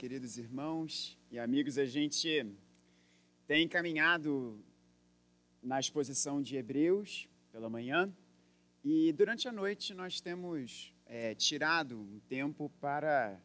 [0.00, 1.76] queridos irmãos e amigos.
[1.76, 2.46] A gente
[3.46, 4.58] tem caminhado
[5.62, 8.10] na exposição de Hebreus pela manhã
[8.82, 13.38] e durante a noite nós temos é, tirado um tempo para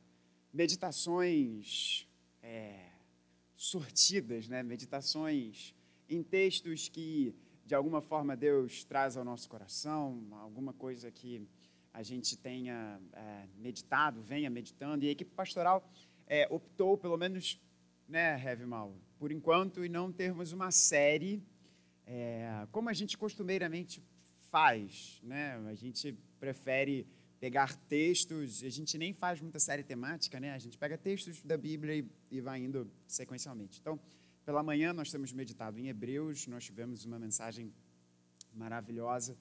[0.54, 2.08] meditações
[2.42, 2.86] é,
[3.54, 4.64] sortidas, né?
[4.64, 5.76] meditações
[6.08, 7.36] em textos que
[7.66, 11.46] de alguma forma Deus traz ao nosso coração, alguma coisa que
[11.94, 15.04] a gente tenha é, meditado, venha meditando.
[15.04, 15.86] E a equipe pastoral
[16.28, 17.62] é, optou, pelo menos,
[18.08, 21.44] né, Heavy Mal, por enquanto, em não termos uma série
[22.06, 24.02] é, como a gente costumeiramente
[24.52, 25.20] faz.
[25.24, 25.56] Né?
[25.68, 27.08] A gente prefere
[27.40, 30.54] pegar textos, a gente nem faz muita série temática, né?
[30.54, 33.80] a gente pega textos da Bíblia e, e vai indo sequencialmente.
[33.80, 34.00] Então,
[34.46, 37.74] pela manhã nós temos meditado em Hebreus, nós tivemos uma mensagem
[38.54, 39.38] maravilhosa.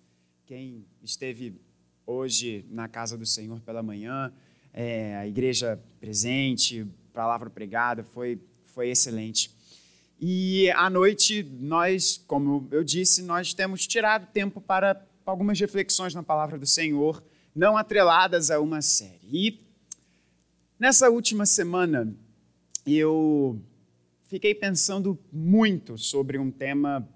[0.46, 1.60] Quem esteve
[2.06, 4.32] hoje na casa do Senhor pela manhã,
[4.74, 9.54] é, a igreja presente, palavra pregada, foi, foi excelente.
[10.20, 16.22] E à noite, nós, como eu disse, nós temos tirado tempo para algumas reflexões na
[16.22, 17.22] palavra do Senhor,
[17.54, 19.20] não atreladas a uma série.
[19.32, 19.60] E
[20.78, 22.12] nessa última semana,
[22.84, 23.60] eu
[24.26, 27.08] fiquei pensando muito sobre um tema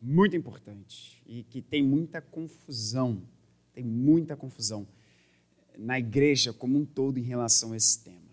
[0.00, 3.22] muito importante e que tem muita confusão,
[3.74, 4.86] tem muita confusão
[5.78, 8.24] na igreja como um todo em relação a esse tema.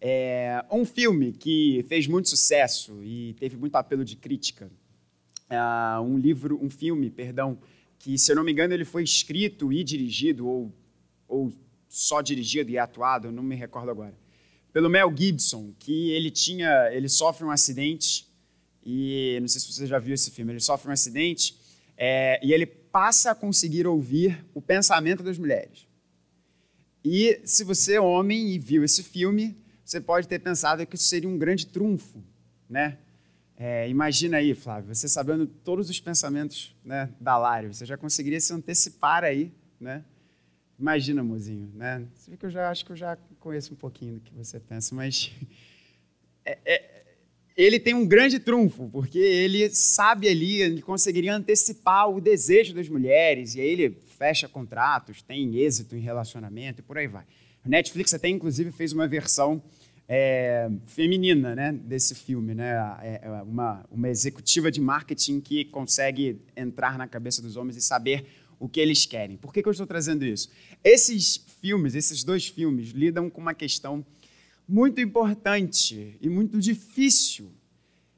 [0.00, 4.70] É um filme que fez muito sucesso e teve muito apelo de crítica.
[5.48, 7.58] É um livro, um filme, perdão,
[7.98, 10.72] que se eu não me engano ele foi escrito e dirigido ou,
[11.26, 11.52] ou
[11.88, 14.14] só dirigido e atuado, não me recordo agora,
[14.72, 18.26] pelo Mel Gibson, que ele tinha, ele sofre um acidente
[18.84, 21.56] e não sei se você já viu esse filme, ele sofre um acidente
[21.96, 25.86] é, e ele passa a conseguir ouvir o pensamento das mulheres.
[27.04, 31.04] E se você é homem e viu esse filme, você pode ter pensado que isso
[31.04, 32.24] seria um grande trunfo,
[32.68, 32.96] né?
[33.56, 38.40] É, imagina aí, Flávio, você sabendo todos os pensamentos né, da Lari, você já conseguiria
[38.40, 40.04] se antecipar aí, né?
[40.78, 42.04] Imagina, mozinho, né?
[42.14, 44.58] Você vê que eu já acho que eu já conheço um pouquinho do que você
[44.58, 45.30] pensa, mas
[46.44, 47.04] é, é,
[47.56, 52.88] ele tem um grande trunfo, porque ele sabe ali, ele conseguiria antecipar o desejo das
[52.88, 53.90] mulheres, e aí ele
[54.24, 57.24] fecha contratos, tem êxito em relacionamento e por aí vai.
[57.62, 59.62] O Netflix até, inclusive, fez uma versão
[60.08, 62.72] é, feminina né, desse filme, né?
[63.02, 67.82] É, é uma, uma executiva de marketing que consegue entrar na cabeça dos homens e
[67.82, 68.26] saber
[68.58, 69.36] o que eles querem.
[69.36, 70.48] Por que, que eu estou trazendo isso?
[70.82, 74.02] Esses filmes, esses dois filmes, lidam com uma questão
[74.66, 77.52] muito importante e muito difícil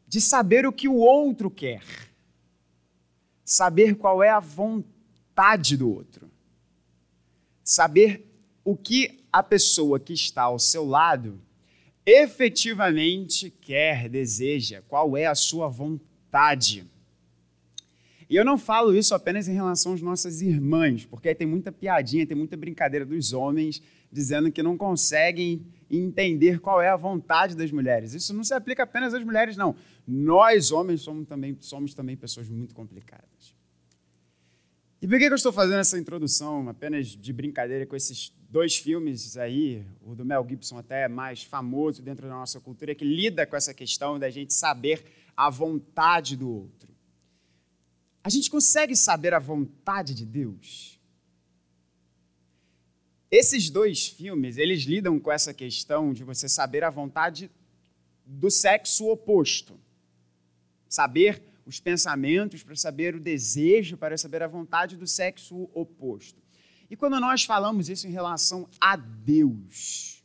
[0.07, 1.83] de saber o que o outro quer,
[3.45, 4.95] saber qual é a vontade
[5.37, 6.31] vontade do outro.
[7.63, 8.27] Saber
[8.65, 11.39] o que a pessoa que está ao seu lado
[12.07, 16.87] efetivamente quer, deseja, qual é a sua vontade.
[18.31, 22.27] E eu não falo isso apenas em relação às nossas irmãs, porque tem muita piadinha,
[22.27, 27.71] tem muita brincadeira dos homens dizendo que não conseguem entender qual é a vontade das
[27.71, 28.15] mulheres.
[28.15, 29.77] Isso não se aplica apenas às mulheres, não.
[30.07, 33.56] Nós, homens, somos também, somos também pessoas muito complicadas.
[35.01, 39.37] E por que eu estou fazendo essa introdução apenas de brincadeira com esses dois filmes
[39.37, 43.57] aí, o do Mel Gibson até mais famoso dentro da nossa cultura, que lida com
[43.57, 45.05] essa questão da gente saber
[45.37, 46.95] a vontade do outro.
[48.25, 50.99] A gente consegue saber a vontade de Deus?
[53.31, 57.51] Esses dois filmes, eles lidam com essa questão de você saber a vontade
[58.25, 59.79] do sexo oposto.
[60.89, 66.41] Saber os pensamentos, para saber o desejo, para saber a vontade do sexo oposto.
[66.89, 70.25] E quando nós falamos isso em relação a Deus,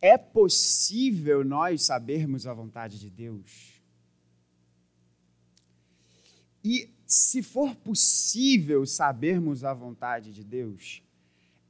[0.00, 3.82] é possível nós sabermos a vontade de Deus?
[6.62, 11.02] E se for possível sabermos a vontade de Deus,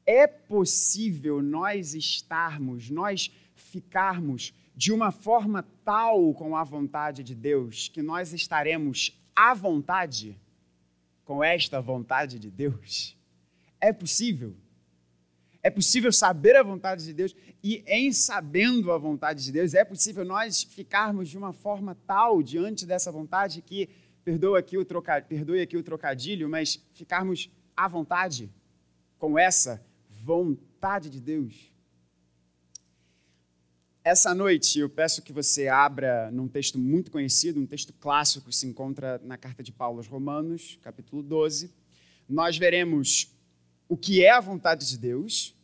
[0.04, 7.88] é possível nós estarmos, nós ficarmos de uma forma tal com a vontade de Deus
[7.88, 10.38] que nós estaremos à vontade
[11.24, 13.16] com esta vontade de Deus?
[13.80, 14.54] É possível?
[15.62, 19.84] É possível saber a vontade de Deus e, em sabendo a vontade de Deus, é
[19.84, 23.88] possível nós ficarmos de uma forma tal diante dessa vontade que,
[24.22, 28.50] perdoe aqui o trocadilho, perdoe aqui o trocadilho mas ficarmos à vontade
[29.18, 31.72] com essa vontade de Deus?
[34.06, 38.54] Essa noite eu peço que você abra num texto muito conhecido, um texto clássico que
[38.54, 41.74] se encontra na carta de Paulo aos Romanos, capítulo 12.
[42.28, 43.36] Nós veremos
[43.88, 45.56] o que é a vontade de Deus,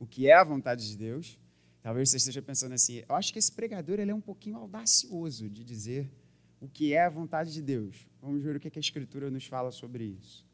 [0.00, 1.38] o que é a vontade de Deus.
[1.82, 5.50] Talvez você esteja pensando assim, eu acho que esse pregador ele é um pouquinho audacioso
[5.50, 6.10] de dizer
[6.62, 8.06] o que é a vontade de Deus.
[8.22, 10.47] Vamos ver o que a Escritura nos fala sobre isso.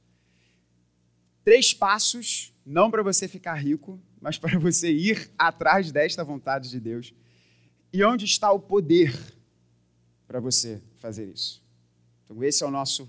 [1.44, 6.80] Três passos, não para você ficar rico, mas para você ir atrás desta vontade de
[6.80, 7.12] Deus.
[7.92, 9.14] E onde está o poder
[10.26, 11.62] para você fazer isso?
[12.24, 13.08] Então, esse é o nosso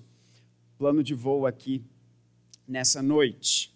[0.78, 1.84] plano de voo aqui
[2.68, 3.74] nessa noite.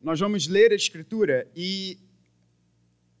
[0.00, 1.98] Nós vamos ler a Escritura e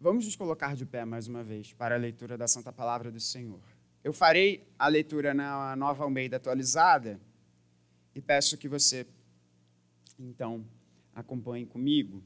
[0.00, 3.18] vamos nos colocar de pé mais uma vez para a leitura da Santa Palavra do
[3.18, 3.60] Senhor.
[4.04, 7.20] Eu farei a leitura na Nova Almeida atualizada
[8.14, 9.04] e peço que você,
[10.18, 10.66] então,
[11.14, 12.22] acompanhe comigo.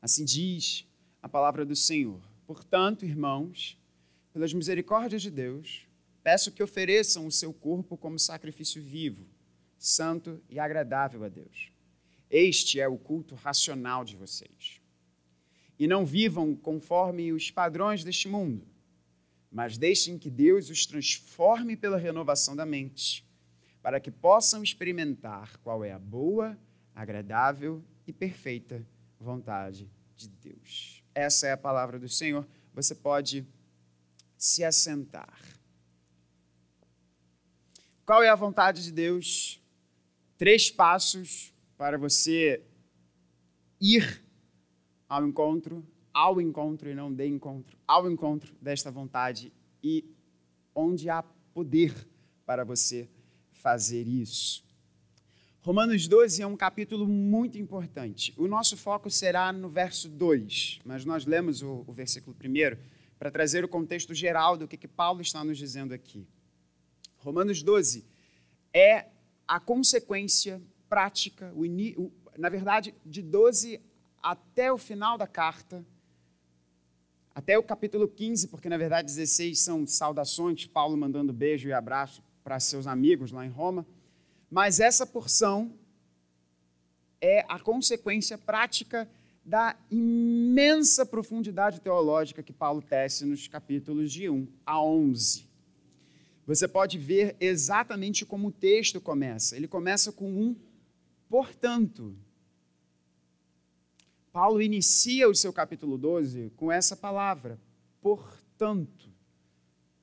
[0.00, 0.86] Assim diz
[1.22, 2.20] a palavra do Senhor.
[2.46, 3.78] Portanto, irmãos,
[4.32, 5.86] pelas misericórdias de Deus,
[6.22, 9.26] peço que ofereçam o seu corpo como sacrifício vivo,
[9.78, 11.70] santo e agradável a Deus.
[12.30, 14.80] Este é o culto racional de vocês.
[15.78, 18.66] E não vivam conforme os padrões deste mundo
[19.56, 23.25] mas deixem que Deus os transforme pela renovação da mente,
[23.86, 26.58] para que possam experimentar qual é a boa,
[26.92, 28.84] agradável e perfeita
[29.20, 31.04] vontade de Deus.
[31.14, 32.44] Essa é a palavra do Senhor.
[32.74, 33.46] Você pode
[34.36, 35.40] se assentar.
[38.04, 39.62] Qual é a vontade de Deus?
[40.36, 42.60] Três passos para você
[43.80, 44.20] ir
[45.08, 50.04] ao encontro ao encontro e não de encontro, ao encontro desta vontade e
[50.74, 51.22] onde há
[51.54, 51.94] poder
[52.44, 53.08] para você
[53.66, 54.64] fazer isso.
[55.60, 58.32] Romanos 12 é um capítulo muito importante.
[58.36, 62.78] O nosso foco será no verso 2, mas nós lemos o, o versículo primeiro
[63.18, 66.28] para trazer o contexto geral do que, que Paulo está nos dizendo aqui.
[67.16, 68.04] Romanos 12
[68.72, 69.06] é
[69.48, 71.64] a consequência prática, o,
[72.00, 73.80] o, na verdade, de 12
[74.22, 75.84] até o final da carta,
[77.34, 82.22] até o capítulo 15, porque na verdade 16 são saudações, Paulo mandando beijo e abraço
[82.46, 83.84] para seus amigos lá em Roma.
[84.48, 85.72] Mas essa porção
[87.20, 89.10] é a consequência prática
[89.44, 95.48] da imensa profundidade teológica que Paulo tece nos capítulos de 1 a 11.
[96.46, 99.56] Você pode ver exatamente como o texto começa.
[99.56, 100.54] Ele começa com um
[101.28, 102.16] portanto.
[104.32, 107.58] Paulo inicia o seu capítulo 12 com essa palavra,
[108.00, 109.15] portanto.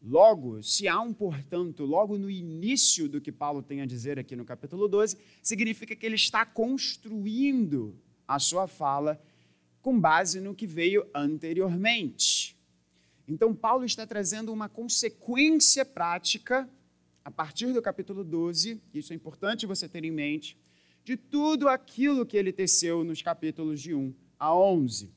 [0.05, 4.35] Logo, se há um portanto, logo no início do que Paulo tem a dizer aqui
[4.35, 7.97] no capítulo 12, significa que ele está construindo
[8.27, 9.21] a sua fala
[9.81, 12.57] com base no que veio anteriormente.
[13.25, 16.69] Então, Paulo está trazendo uma consequência prática,
[17.23, 20.57] a partir do capítulo 12, isso é importante você ter em mente,
[21.05, 25.13] de tudo aquilo que ele teceu nos capítulos de 1 a 11.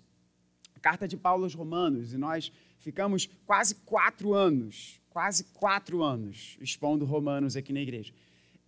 [0.76, 2.52] A carta de Paulo aos Romanos, e nós
[2.86, 8.14] ficamos quase quatro anos, quase quatro anos expondo Romanos aqui na igreja.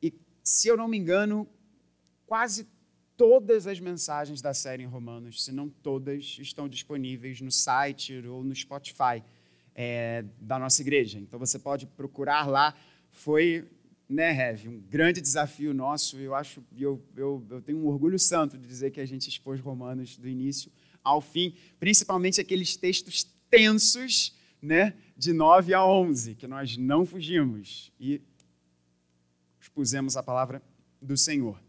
[0.03, 0.13] E,
[0.43, 1.49] se eu não me engano,
[2.27, 2.67] quase
[3.17, 8.43] todas as mensagens da série em Romanos, se não todas, estão disponíveis no site ou
[8.43, 9.23] no Spotify
[9.73, 11.21] é, da nossa igreja.
[11.21, 12.75] Então você pode procurar lá.
[13.13, 13.71] Foi,
[14.09, 16.19] né, Rev, um grande desafio nosso.
[16.19, 19.61] Eu acho, eu, eu, eu tenho um orgulho santo de dizer que a gente expôs
[19.61, 20.73] Romanos do início
[21.05, 27.93] ao fim, principalmente aqueles textos tensos, né, de 9 a 11, que nós não fugimos
[27.99, 28.21] e
[29.61, 30.63] expusemos a palavra
[31.01, 31.61] do Senhor.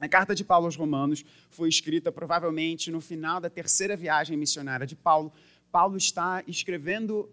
[0.00, 4.86] A carta de Paulo aos Romanos foi escrita provavelmente no final da terceira viagem missionária
[4.86, 5.32] de Paulo.
[5.72, 7.28] Paulo está escrevendo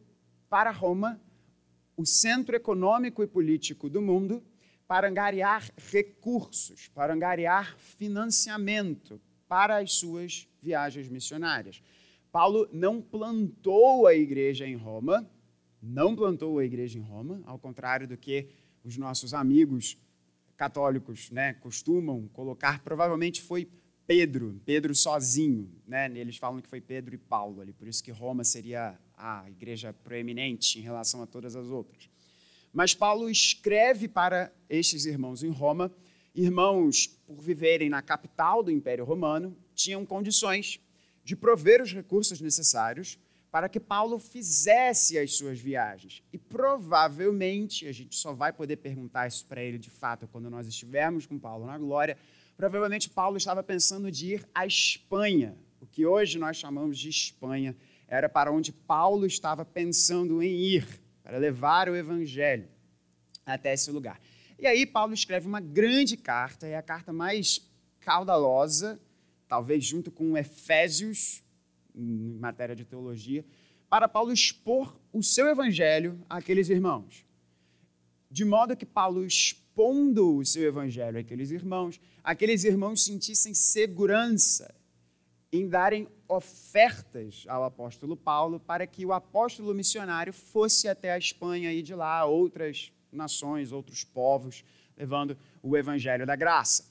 [0.49, 1.19] para Roma
[1.95, 4.43] o centro econômico e político do mundo
[4.87, 11.81] para angariar recursos, para angariar financiamento para as suas viagens missionárias.
[12.35, 15.25] Paulo não plantou a igreja em Roma,
[15.81, 18.49] não plantou a igreja em Roma, ao contrário do que
[18.83, 19.97] os nossos amigos
[20.57, 23.69] católicos né, costumam colocar, provavelmente foi
[24.05, 25.71] Pedro, Pedro sozinho.
[25.87, 26.11] Né?
[26.13, 29.93] Eles falam que foi Pedro e Paulo ali, por isso que Roma seria a igreja
[29.93, 32.09] proeminente em relação a todas as outras.
[32.73, 35.89] Mas Paulo escreve para estes irmãos em Roma,
[36.35, 40.81] irmãos, por viverem na capital do Império Romano, tinham condições
[41.25, 43.19] de prover os recursos necessários
[43.51, 46.21] para que Paulo fizesse as suas viagens.
[46.31, 50.67] E provavelmente, a gente só vai poder perguntar isso para ele de fato quando nós
[50.67, 52.17] estivermos com Paulo na glória,
[52.55, 57.75] provavelmente Paulo estava pensando de ir à Espanha, o que hoje nós chamamos de Espanha,
[58.07, 60.87] era para onde Paulo estava pensando em ir,
[61.23, 62.67] para levar o evangelho
[63.45, 64.19] até esse lugar.
[64.59, 67.67] E aí Paulo escreve uma grande carta, é a carta mais
[67.99, 68.99] caudalosa,
[69.47, 71.43] talvez junto com Efésios,
[71.93, 73.45] em matéria de teologia,
[73.89, 77.25] para Paulo expor o seu evangelho àqueles irmãos.
[78.29, 84.73] De modo que Paulo, expondo o seu evangelho àqueles irmãos, aqueles irmãos sentissem segurança
[85.51, 91.71] em darem ofertas ao apóstolo Paulo para que o apóstolo missionário fosse até a Espanha
[91.71, 94.65] e de lá outras nações, outros povos,
[94.97, 96.83] levando o evangelho da graça.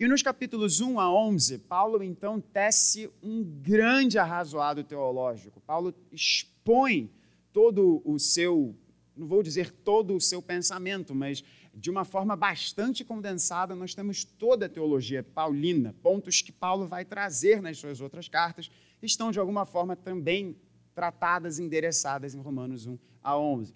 [0.00, 5.60] E nos capítulos 1 a 11, Paulo então tece um grande arrazoado teológico.
[5.60, 7.12] Paulo expõe
[7.52, 8.74] todo o seu,
[9.14, 14.24] não vou dizer todo o seu pensamento, mas de uma forma bastante condensada, nós temos
[14.24, 18.70] toda a teologia paulina, pontos que Paulo vai trazer nas suas outras cartas,
[19.02, 20.56] estão de alguma forma também
[20.94, 23.74] tratadas, endereçadas em Romanos 1 a 11.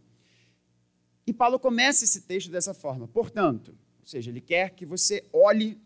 [1.27, 3.07] E Paulo começa esse texto dessa forma.
[3.07, 5.84] Portanto, ou seja, ele quer que você olhe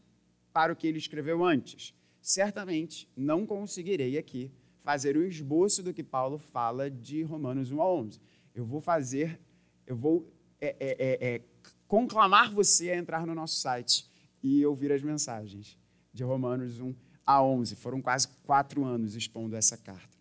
[0.52, 1.94] para o que ele escreveu antes.
[2.20, 4.50] Certamente não conseguirei aqui
[4.82, 8.20] fazer o esboço do que Paulo fala de Romanos 1 a 11.
[8.54, 9.40] Eu vou fazer,
[9.86, 11.42] eu vou é, é, é, é
[11.86, 14.08] conclamar você a entrar no nosso site
[14.42, 15.78] e ouvir as mensagens
[16.12, 16.94] de Romanos 1
[17.26, 17.76] a 11.
[17.76, 20.16] Foram quase quatro anos expondo essa carta.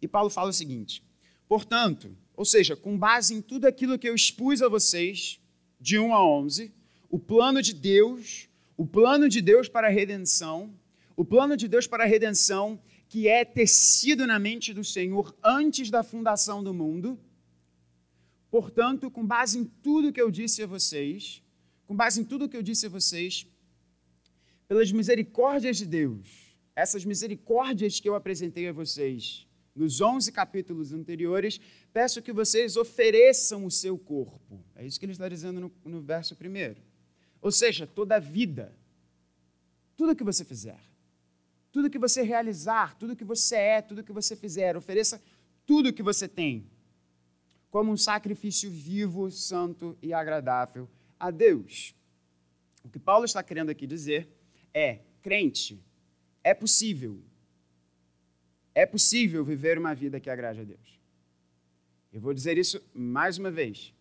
[0.00, 1.02] E Paulo fala o seguinte:
[1.48, 5.40] portanto, ou seja, com base em tudo aquilo que eu expus a vocês,
[5.80, 6.72] de 1 a 11,
[7.08, 10.74] o plano de Deus, o plano de Deus para a redenção,
[11.16, 15.90] o plano de Deus para a redenção que é tecido na mente do Senhor antes
[15.90, 17.18] da fundação do mundo,
[18.50, 21.42] Portanto, com base em tudo que eu disse a vocês,
[21.86, 23.46] com base em tudo que eu disse a vocês,
[24.66, 31.60] pelas misericórdias de Deus, essas misericórdias que eu apresentei a vocês nos 11 capítulos anteriores,
[31.92, 34.64] peço que vocês ofereçam o seu corpo.
[34.74, 36.80] É isso que ele está dizendo no, no verso primeiro.
[37.40, 38.74] Ou seja, toda a vida,
[39.96, 40.80] tudo que você fizer,
[41.70, 45.20] tudo que você realizar, tudo que você é, tudo que você fizer, ofereça
[45.66, 46.70] tudo que você tem
[47.70, 50.88] como um sacrifício vivo, santo e agradável
[51.18, 51.94] a Deus.
[52.82, 54.28] O que Paulo está querendo aqui dizer
[54.72, 55.78] é: crente,
[56.42, 57.20] é possível.
[58.74, 61.00] É possível viver uma vida que agrade a Deus.
[62.12, 63.92] Eu vou dizer isso mais uma vez.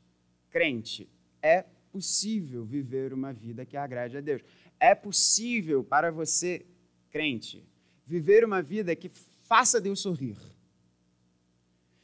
[0.50, 1.10] Crente,
[1.42, 1.65] é
[1.96, 4.42] possível viver uma vida que agrade a Deus.
[4.78, 6.66] É possível para você,
[7.10, 7.64] crente,
[8.06, 9.10] viver uma vida que
[9.52, 10.38] faça Deus sorrir.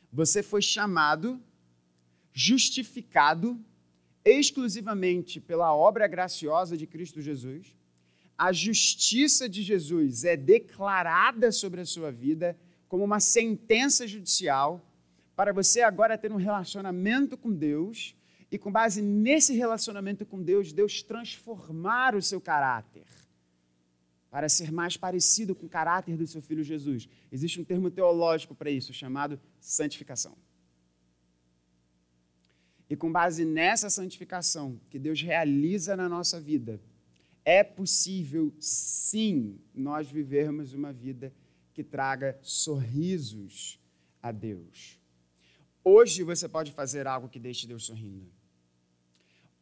[0.10, 1.28] Você foi chamado
[2.32, 3.60] justificado
[4.24, 7.76] exclusivamente pela obra graciosa de Cristo Jesus.
[8.38, 12.58] A justiça de Jesus é declarada sobre a sua vida
[12.88, 14.82] como uma sentença judicial
[15.36, 18.16] para você agora ter um relacionamento com Deus
[18.51, 23.05] e, com base nesse relacionamento com Deus, Deus transformar o seu caráter
[24.29, 27.08] para ser mais parecido com o caráter do seu filho Jesus.
[27.31, 30.38] Existe um termo teológico para isso chamado santificação.
[32.89, 36.81] E com base nessa santificação que Deus realiza na nossa vida,
[37.46, 41.34] é possível, sim, nós vivermos uma vida
[41.74, 43.79] que traga sorrisos
[44.22, 45.00] a Deus.
[45.84, 48.41] Hoje você pode fazer algo que deixe Deus sorrindo.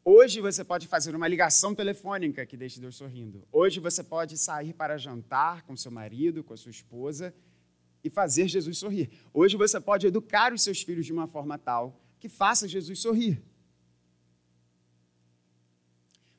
[0.04, 3.48] Hoje você pode fazer uma ligação telefônica que deixe Deus sorrindo.
[3.52, 7.34] Hoje você pode sair para jantar com seu marido, com a sua esposa
[8.04, 9.10] e fazer Jesus sorrir.
[9.34, 13.42] Hoje você pode educar os seus filhos de uma forma tal que faça Jesus sorrir.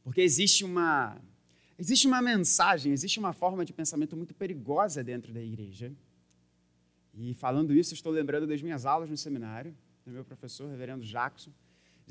[0.02, 1.20] Porque existe uma
[1.78, 5.92] existe uma mensagem, existe uma forma de pensamento muito perigosa dentro da igreja.
[7.14, 9.74] E falando isso, estou lembrando das minhas aulas no seminário,
[10.04, 11.52] do meu professor, reverendo Jackson,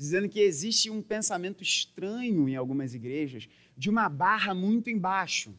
[0.00, 5.54] dizendo que existe um pensamento estranho em algumas igrejas de uma barra muito embaixo.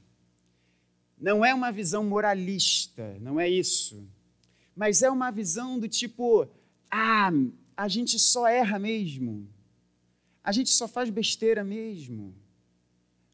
[1.15, 4.03] Não é uma visão moralista, não é isso.
[4.75, 6.49] Mas é uma visão do tipo,
[6.89, 7.29] ah,
[7.77, 9.47] a gente só erra mesmo.
[10.43, 12.33] A gente só faz besteira mesmo.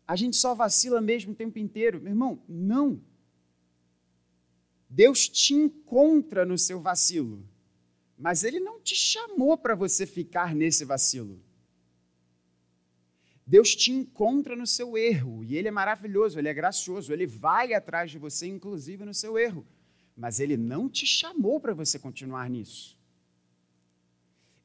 [0.06, 2.02] A gente só vacila mesmo o tempo inteiro.
[2.02, 3.02] Meu irmão, não.
[4.90, 7.48] Deus te encontra no seu vacilo,
[8.18, 11.40] mas Ele não te chamou para você ficar nesse vacilo.
[13.46, 17.74] Deus te encontra no seu erro, e Ele é maravilhoso, Ele é gracioso, Ele vai
[17.74, 19.66] atrás de você, inclusive no seu erro,
[20.16, 22.98] mas Ele não te chamou para você continuar nisso.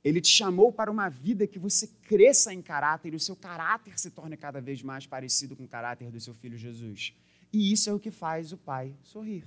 [0.02, 4.00] Ele te chamou para uma vida que você cresça em caráter e o seu caráter
[4.00, 7.14] se torne cada vez mais parecido com o caráter do seu filho Jesus.
[7.52, 9.44] E isso é o que faz o Pai sorrir.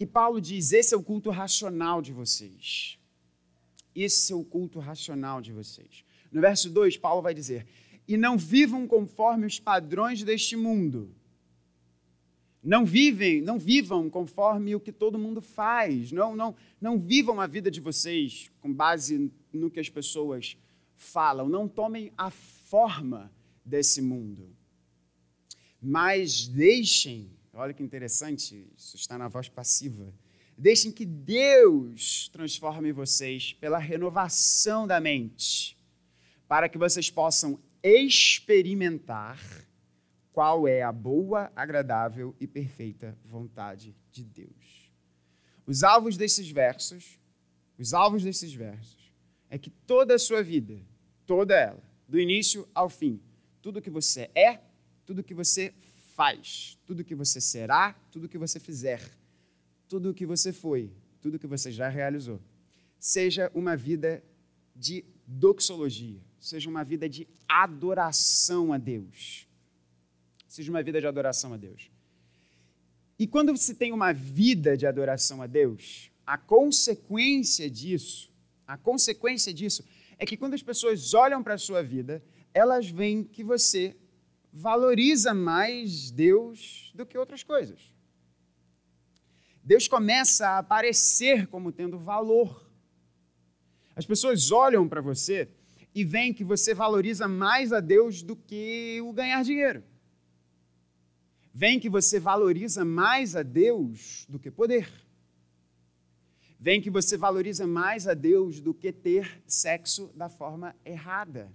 [0.00, 2.98] E Paulo diz: esse é o culto racional de vocês.
[3.94, 6.04] Esse é o culto racional de vocês.
[6.32, 7.66] No verso 2, Paulo vai dizer:
[8.08, 11.14] E não vivam conforme os padrões deste mundo,
[12.62, 16.12] Não vivem, não vivam conforme o que todo mundo faz.
[16.12, 20.56] Não, não, não vivam a vida de vocês com base no que as pessoas
[20.96, 21.48] falam.
[21.48, 23.32] Não tomem a forma
[23.64, 24.54] desse mundo.
[25.80, 30.12] Mas deixem, olha que interessante, isso está na voz passiva.
[30.56, 35.76] Deixem que Deus transforme vocês pela renovação da mente,
[36.46, 39.40] para que vocês possam experimentar
[40.32, 44.90] qual é a boa, agradável e perfeita vontade de Deus.
[45.66, 47.18] Os alvos desses versos,
[47.78, 49.12] os alvos desses versos,
[49.48, 50.80] é que toda a sua vida,
[51.26, 53.20] toda ela, do início ao fim,
[53.62, 54.60] tudo que você é,
[55.04, 55.74] tudo que você
[56.20, 59.00] faz, tudo que você será, tudo que você fizer,
[59.88, 62.38] tudo que você foi, tudo que você já realizou,
[62.98, 64.22] seja uma vida
[64.76, 69.48] de doxologia, seja uma vida de adoração a Deus.
[70.46, 71.90] Seja uma vida de adoração a Deus.
[73.18, 78.30] E quando você tem uma vida de adoração a Deus, a consequência disso,
[78.66, 79.82] a consequência disso
[80.18, 82.22] é que quando as pessoas olham para a sua vida,
[82.52, 83.96] elas veem que você
[84.52, 87.92] valoriza mais Deus do que outras coisas.
[89.62, 92.68] Deus começa a aparecer como tendo valor.
[93.94, 95.48] As pessoas olham para você
[95.94, 99.84] e veem que você valoriza mais a Deus do que o ganhar dinheiro
[101.52, 104.90] vem que você valoriza mais a Deus do que poder.
[106.58, 111.52] Vem que você valoriza mais a Deus do que ter sexo da forma errada.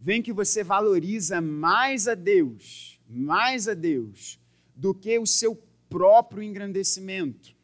[0.00, 4.40] Vem que você valoriza mais a Deus, mais a Deus,
[4.74, 5.54] do que o seu
[5.88, 7.54] próprio engrandecimento.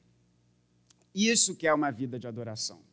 [1.14, 2.84] Isso que é uma vida de adoração.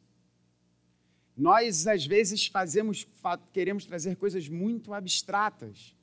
[1.35, 3.05] Nós, às vezes, fazemos,
[3.51, 5.93] queremos trazer coisas muito abstratas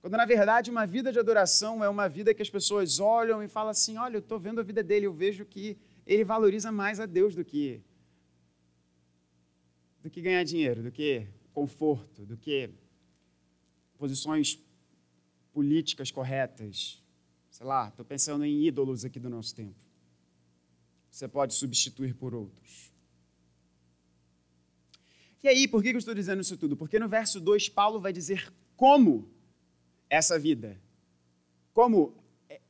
[0.00, 3.48] quando na verdade uma vida de adoração é uma vida que as pessoas olham e
[3.48, 6.98] falam assim: olha, eu estou vendo a vida dele, eu vejo que ele valoriza mais
[6.98, 7.82] a Deus do que
[10.02, 12.70] do que ganhar dinheiro, do que conforto, do que
[13.98, 14.58] posições
[15.52, 17.02] políticas corretas.
[17.50, 19.78] Sei lá, estou pensando em ídolos aqui do nosso tempo.
[21.10, 22.92] Você pode substituir por outros.
[25.42, 26.76] E aí, por que eu estou dizendo isso tudo?
[26.76, 29.28] Porque no verso 2, Paulo vai dizer como
[30.08, 30.80] essa vida.
[31.72, 32.14] Como
[32.48, 32.60] é,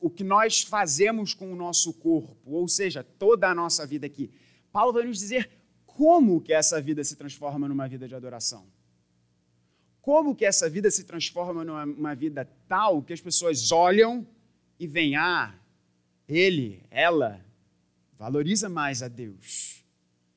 [0.00, 4.30] o que nós fazemos com o nosso corpo, ou seja, toda a nossa vida aqui.
[4.72, 5.48] Paulo vai nos dizer
[5.96, 8.66] como que essa vida se transforma numa vida de adoração.
[10.02, 14.26] Como que essa vida se transforma numa vida tal que as pessoas olham
[14.78, 15.58] e veem, ah,
[16.28, 17.42] ele, ela,
[18.18, 19.82] valoriza mais a Deus.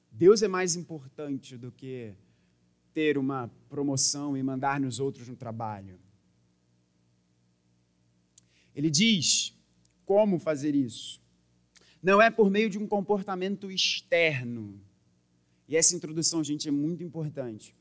[0.10, 2.14] Deus é mais importante do que
[2.94, 6.00] ter uma promoção e mandar nos outros no trabalho.
[8.74, 9.54] Ele diz
[10.06, 11.22] como fazer isso.
[12.02, 14.80] Não é por meio de um comportamento externo.
[15.70, 17.74] E essa introdução, gente, é muito importante.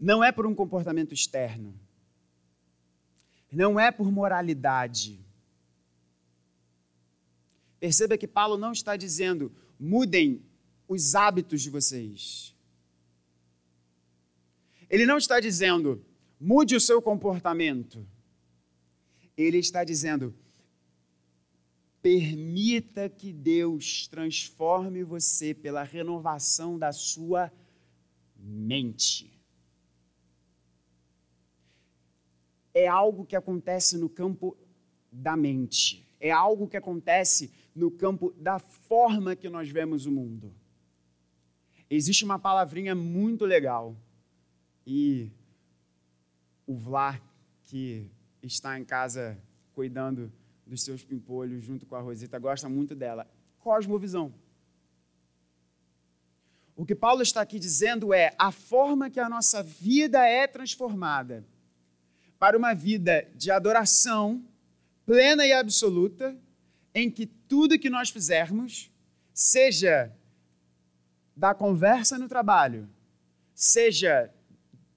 [0.00, 1.78] Não é por um comportamento externo.
[3.52, 5.24] Não é por moralidade.
[7.78, 10.42] Perceba que Paulo não está dizendo mudem
[10.88, 12.56] os hábitos de vocês.
[14.90, 16.04] Ele não está dizendo
[16.40, 18.04] mude o seu comportamento
[19.36, 20.34] ele está dizendo:
[22.04, 27.50] permita que Deus transforme você pela renovação da sua
[28.36, 29.32] mente.
[32.74, 34.54] É algo que acontece no campo
[35.10, 40.54] da mente, é algo que acontece no campo da forma que nós vemos o mundo.
[41.88, 43.96] Existe uma palavrinha muito legal
[44.86, 45.32] e
[46.66, 47.18] o Vlá,
[47.62, 48.10] que
[48.42, 50.30] está em casa cuidando
[50.66, 53.26] dos seus pimpolhos junto com a Rosita, gosta muito dela.
[53.58, 54.34] Cosmovisão.
[56.76, 61.44] O que Paulo está aqui dizendo é a forma que a nossa vida é transformada
[62.38, 64.44] para uma vida de adoração
[65.06, 66.36] plena e absoluta,
[66.94, 68.90] em que tudo que nós fizermos,
[69.32, 70.12] seja
[71.36, 72.88] da conversa no trabalho,
[73.54, 74.32] seja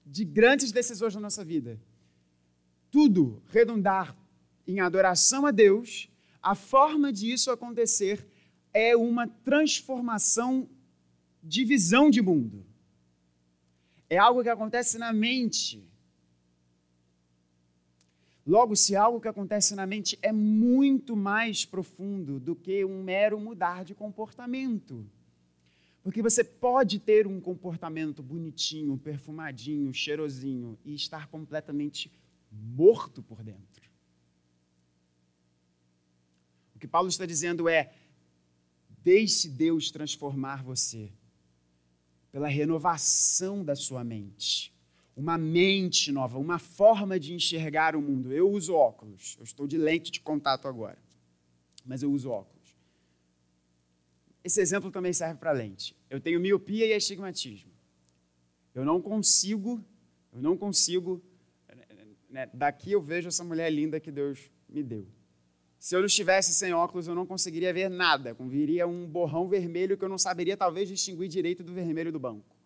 [0.04, 1.80] de grandes decisões na nossa vida,
[2.90, 4.16] tudo redundar
[4.68, 6.10] em adoração a Deus,
[6.42, 8.26] a forma de isso acontecer
[8.72, 10.68] é uma transformação
[11.42, 12.66] de visão de mundo.
[14.10, 15.82] É algo que acontece na mente.
[18.46, 23.40] Logo, se algo que acontece na mente é muito mais profundo do que um mero
[23.40, 25.06] mudar de comportamento.
[26.02, 32.10] Porque você pode ter um comportamento bonitinho, perfumadinho, cheirosinho e estar completamente
[32.50, 33.87] morto por dentro.
[36.78, 37.92] O que Paulo está dizendo é:
[39.02, 41.10] deixe Deus transformar você
[42.30, 44.72] pela renovação da sua mente.
[45.16, 48.32] Uma mente nova, uma forma de enxergar o mundo.
[48.32, 51.02] Eu uso óculos, eu estou de lente de contato agora,
[51.84, 52.76] mas eu uso óculos.
[54.44, 55.96] Esse exemplo também serve para lente.
[56.08, 57.72] Eu tenho miopia e astigmatismo.
[58.72, 59.84] Eu não consigo,
[60.32, 61.20] eu não consigo,
[62.30, 65.08] né, daqui eu vejo essa mulher linda que Deus me deu.
[65.78, 68.34] Se eu não estivesse sem óculos, eu não conseguiria ver nada.
[68.34, 72.56] Viria um borrão vermelho que eu não saberia, talvez, distinguir direito do vermelho do banco.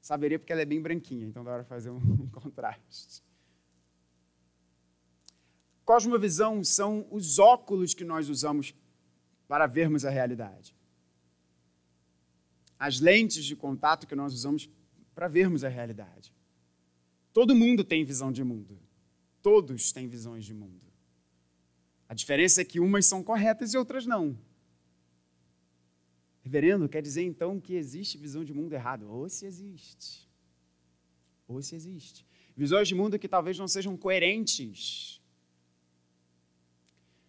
[0.00, 2.00] Saberia porque ela é bem branquinha, então dá para fazer um,
[2.32, 3.22] contraste.
[5.84, 8.74] Cosmovisão são os óculos que nós usamos
[9.46, 10.74] para vermos a realidade.
[12.78, 14.68] As lentes de contato que nós usamos
[15.14, 16.32] para vermos a realidade.
[17.32, 18.78] Todo mundo tem visão de mundo.
[19.42, 20.89] Todos têm visões de mundo.
[22.10, 24.36] A diferença é que umas são corretas e outras não.
[26.42, 29.08] Reverendo, quer dizer então que existe visão de mundo errado?
[29.08, 30.28] Ou se existe.
[31.46, 32.26] Ou se existe.
[32.56, 35.22] Visões de mundo que talvez não sejam coerentes.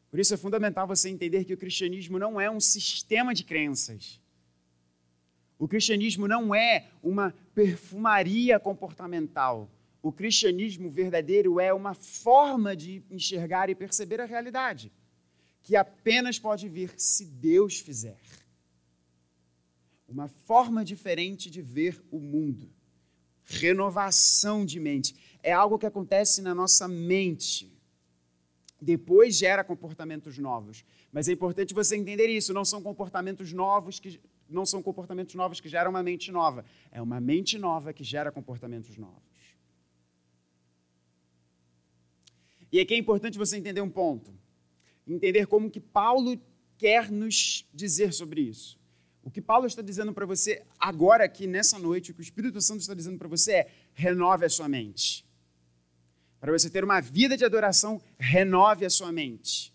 [0.10, 4.20] Por isso é fundamental você entender que o cristianismo não é um sistema de crenças.
[5.60, 9.70] O cristianismo não é uma perfumaria comportamental.
[10.02, 14.92] O cristianismo verdadeiro é uma forma de enxergar e perceber a realidade,
[15.62, 18.20] que apenas pode vir se Deus fizer.
[20.08, 22.70] Uma forma diferente de ver o mundo.
[23.44, 25.16] Renovação de mente.
[25.44, 27.72] É algo que acontece na nossa mente.
[28.82, 30.84] Depois gera comportamentos novos.
[31.12, 32.54] Mas é importante você entender isso.
[32.54, 36.66] Não são comportamentos novos que não são comportamentos novos que geram uma mente nova.
[36.92, 39.31] É uma mente nova que gera comportamentos novos.
[42.72, 44.34] E aqui é importante você entender um ponto.
[45.06, 46.40] Entender como que Paulo
[46.78, 48.80] quer nos dizer sobre isso.
[49.24, 52.60] O que Paulo está dizendo para você agora aqui nessa noite, o que o Espírito
[52.62, 55.26] Santo está dizendo para você é: renove a sua mente.
[56.40, 59.72] Para você ter uma vida de adoração, renove a sua mente.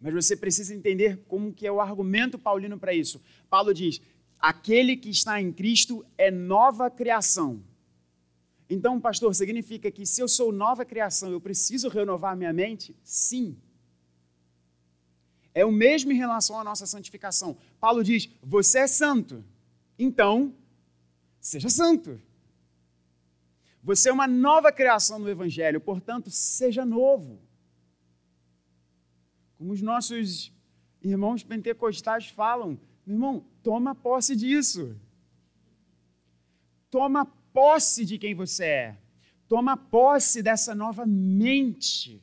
[0.00, 3.20] Mas você precisa entender como que é o argumento paulino para isso.
[3.50, 4.00] Paulo diz:
[4.38, 7.60] aquele que está em Cristo é nova criação.
[8.68, 12.96] Então, pastor, significa que se eu sou nova criação, eu preciso renovar minha mente?
[13.02, 13.56] Sim.
[15.52, 17.56] É o mesmo em relação à nossa santificação.
[17.78, 19.44] Paulo diz: Você é santo,
[19.98, 20.54] então
[21.40, 22.20] seja santo.
[23.82, 27.38] Você é uma nova criação no Evangelho, portanto, seja novo.
[29.58, 30.50] Como os nossos
[31.02, 34.98] irmãos pentecostais falam, meu irmão, toma posse disso.
[36.90, 38.98] Toma posse de quem você é.
[39.48, 42.20] Toma posse dessa nova mente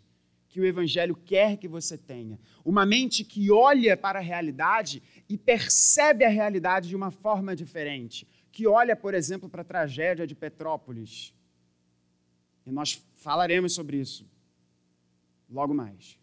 [0.49, 2.37] que o Evangelho quer que você tenha.
[2.65, 8.27] Uma mente que olha para a realidade e percebe a realidade de uma forma diferente.
[8.51, 11.33] Que olha, por exemplo, para a tragédia de Petrópolis.
[12.65, 14.29] E nós falaremos sobre isso
[15.49, 16.17] logo mais.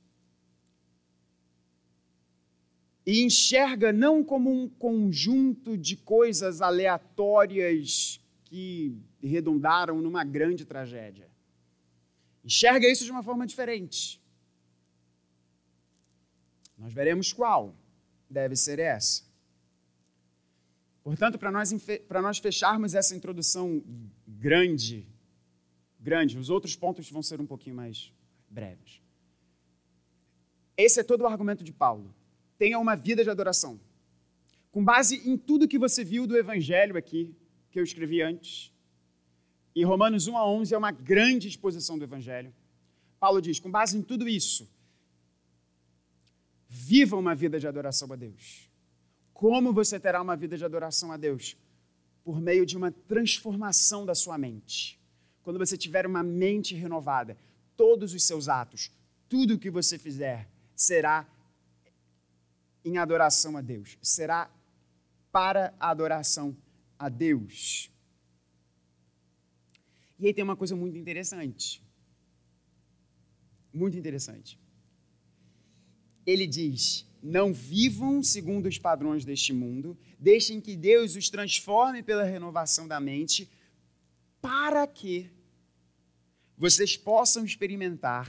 [3.06, 11.30] E enxerga não como um conjunto de coisas aleatórias que redundaram numa grande tragédia.
[12.42, 14.20] Enxerga isso de uma forma diferente.
[16.76, 17.76] Nós veremos qual
[18.30, 19.22] deve ser essa.
[21.02, 21.74] Portanto, para nós,
[22.22, 23.82] nós fecharmos essa introdução
[24.26, 25.06] grande,
[26.00, 28.12] grande, os outros pontos vão ser um pouquinho mais
[28.48, 29.02] breves.
[30.76, 32.14] Esse é todo o argumento de Paulo.
[32.56, 33.80] Tenha uma vida de adoração.
[34.70, 37.34] Com base em tudo que você viu do Evangelho aqui,
[37.70, 38.72] que eu escrevi antes.
[39.74, 42.52] E Romanos 1 a 11 é uma grande exposição do Evangelho.
[43.20, 44.68] Paulo diz: com base em tudo isso,
[46.68, 48.68] viva uma vida de adoração a Deus.
[49.32, 51.56] Como você terá uma vida de adoração a Deus?
[52.24, 54.98] Por meio de uma transformação da sua mente.
[55.42, 57.38] Quando você tiver uma mente renovada,
[57.76, 58.90] todos os seus atos,
[59.28, 61.26] tudo o que você fizer, será
[62.84, 64.50] em adoração a Deus, será
[65.30, 66.56] para a adoração
[66.98, 67.90] a Deus.
[70.18, 71.82] E aí tem uma coisa muito interessante.
[73.72, 74.58] Muito interessante.
[76.26, 82.24] Ele diz: Não vivam segundo os padrões deste mundo, deixem que Deus os transforme pela
[82.24, 83.48] renovação da mente,
[84.40, 85.30] para que
[86.56, 88.28] vocês possam experimentar.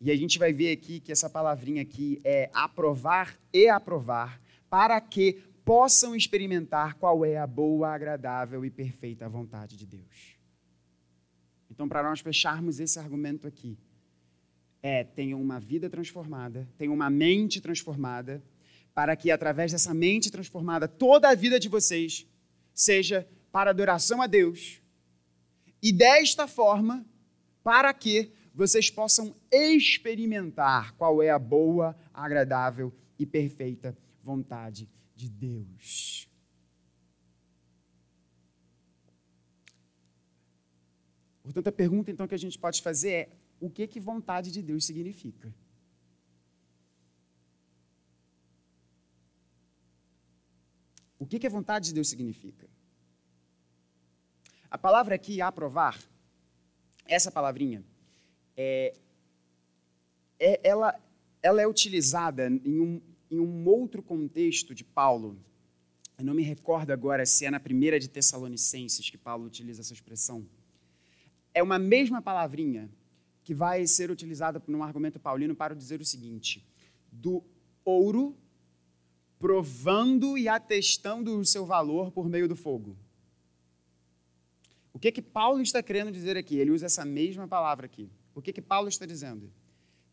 [0.00, 5.00] E a gente vai ver aqui que essa palavrinha aqui é aprovar e aprovar, para
[5.00, 10.38] que possam experimentar qual é a boa, agradável e perfeita vontade de Deus.
[11.68, 13.76] Então, para nós fecharmos esse argumento aqui,
[14.80, 18.40] é tenham uma vida transformada, tenham uma mente transformada,
[18.94, 22.24] para que através dessa mente transformada toda a vida de vocês
[22.72, 24.80] seja para adoração a Deus.
[25.82, 27.04] E desta forma,
[27.64, 36.28] para que vocês possam experimentar qual é a boa, agradável e perfeita vontade de Deus.
[41.42, 44.62] Portanto, a pergunta então que a gente pode fazer é: o que que vontade de
[44.62, 45.52] Deus significa?
[51.18, 52.68] O que que a vontade de Deus significa?
[54.70, 55.98] A palavra aqui, aprovar,
[57.06, 57.82] essa palavrinha,
[58.56, 58.94] é,
[60.38, 61.00] é, ela,
[61.42, 63.00] ela é utilizada em um,
[63.30, 65.38] em um outro contexto de Paulo.
[66.18, 69.92] Eu não me recordo agora se é na primeira de Tessalonicenses que Paulo utiliza essa
[69.92, 70.46] expressão
[71.56, 72.90] é uma mesma palavrinha
[73.42, 76.62] que vai ser utilizada num argumento paulino para dizer o seguinte:
[77.10, 77.42] do
[77.82, 78.36] ouro
[79.38, 82.94] provando e atestando o seu valor por meio do fogo.
[84.92, 86.58] O que que Paulo está querendo dizer aqui?
[86.58, 88.10] Ele usa essa mesma palavra aqui.
[88.34, 89.50] O que que Paulo está dizendo?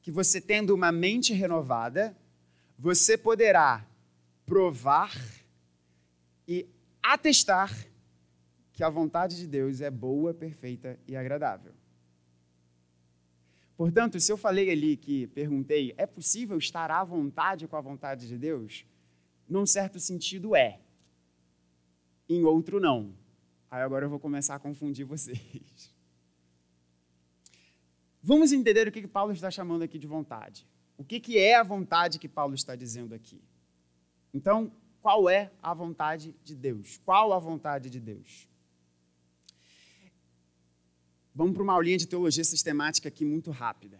[0.02, 2.16] Que você tendo uma mente renovada,
[2.78, 3.86] você poderá
[4.46, 5.12] provar
[6.48, 6.68] e
[7.02, 7.72] atestar
[8.72, 11.74] que a vontade de Deus é boa, perfeita e agradável.
[13.78, 18.28] Portanto, se eu falei ali que perguntei, é possível estar à vontade com a vontade
[18.28, 18.86] de Deus?
[19.48, 20.80] Num certo sentido é.
[22.30, 23.14] Em outro não.
[23.70, 25.94] Aí agora eu vou começar a confundir vocês.
[28.22, 30.66] Vamos entender o que Paulo está chamando aqui de vontade.
[31.04, 33.42] O que é a vontade que Paulo está dizendo aqui?
[34.34, 36.98] Então, qual é a vontade de Deus?
[37.04, 38.48] Qual a vontade de Deus?
[41.36, 44.00] Vamos para uma aulinha de teologia sistemática aqui muito rápida.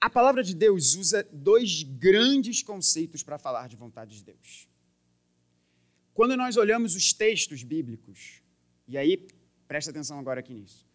[0.00, 4.66] A palavra de Deus usa dois grandes conceitos para falar de vontade de Deus.
[6.14, 8.40] Quando nós olhamos os textos bíblicos,
[8.88, 9.28] e aí
[9.68, 10.86] presta atenção agora aqui nisso.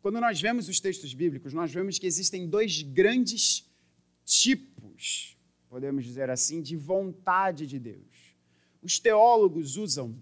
[0.00, 3.68] Quando nós vemos os textos bíblicos, nós vemos que existem dois grandes
[4.30, 5.36] tipos,
[5.68, 8.36] podemos dizer assim, de vontade de Deus.
[8.80, 10.14] Os teólogos usam,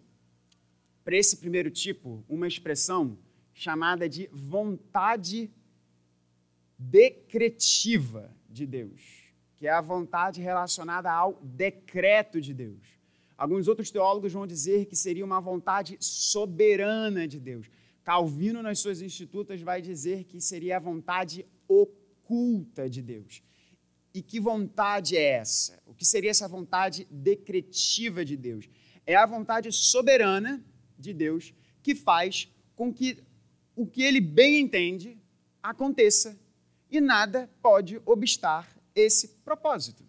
[1.05, 3.19] para esse primeiro tipo, uma expressão
[3.53, 5.51] chamada de vontade
[6.79, 9.01] decretiva de Deus,
[9.57, 12.99] que é a vontade relacionada ao decreto de Deus.
[13.37, 17.71] Alguns outros teólogos vão dizer que seria uma vontade soberana de Deus.
[18.03, 23.43] Calvino, nas suas institutas, vai dizer que seria a vontade oculta de Deus.
[24.15, 25.81] E que vontade é essa?
[25.87, 28.69] O que seria essa vontade decretiva de Deus?
[29.07, 30.65] É a vontade soberana
[30.99, 33.23] de Deus que faz com que
[33.75, 35.17] o que ele bem entende
[35.63, 36.39] aconteça
[36.91, 40.05] e nada pode obstar esse propósito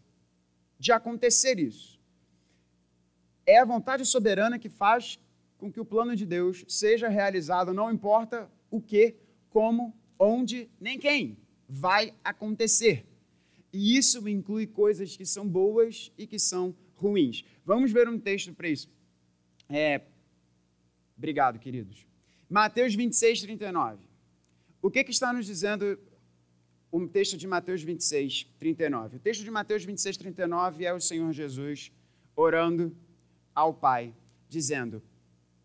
[0.77, 1.99] de acontecer isso.
[3.45, 5.19] É a vontade soberana que faz
[5.57, 9.15] com que o plano de Deus seja realizado, não importa o que,
[9.49, 13.05] como, onde, nem quem vai acontecer.
[13.71, 17.43] E isso inclui coisas que são boas e que são ruins.
[17.65, 18.89] Vamos ver um texto para isso.
[19.67, 20.01] É...
[21.17, 22.05] Obrigado, queridos.
[22.49, 24.07] Mateus 26, 39.
[24.81, 25.99] O que, que está nos dizendo
[26.91, 29.17] o texto de Mateus 26, 39?
[29.17, 31.91] O texto de Mateus 26, 39 é o Senhor Jesus
[32.35, 32.95] orando
[33.53, 34.13] ao Pai,
[34.47, 35.03] dizendo: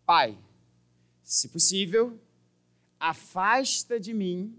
[0.05, 0.37] Pai,
[1.23, 2.19] se possível,
[2.99, 4.55] afasta de mim.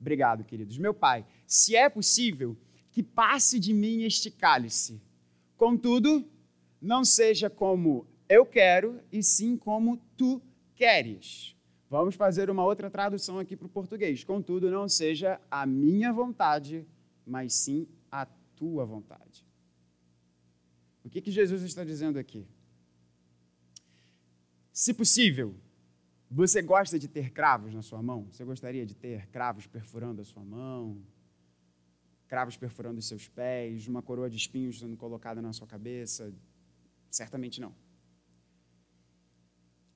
[0.00, 0.78] Obrigado, queridos.
[0.78, 2.56] Meu Pai, se é possível,
[2.90, 5.00] que passe de mim este cálice.
[5.56, 6.24] Contudo,
[6.80, 10.42] não seja como eu quero, e sim como tu
[10.74, 11.54] queres.
[11.88, 14.24] Vamos fazer uma outra tradução aqui para o português.
[14.24, 16.86] Contudo, não seja a minha vontade,
[17.24, 19.44] mas sim a tua vontade.
[21.04, 22.44] O que, que Jesus está dizendo aqui?
[24.72, 25.54] Se possível,
[26.30, 28.26] você gosta de ter cravos na sua mão?
[28.32, 31.00] Você gostaria de ter cravos perfurando a sua mão?
[32.28, 33.86] Cravos perfurando os seus pés?
[33.86, 36.32] Uma coroa de espinhos sendo colocada na sua cabeça?
[37.10, 37.74] Certamente não.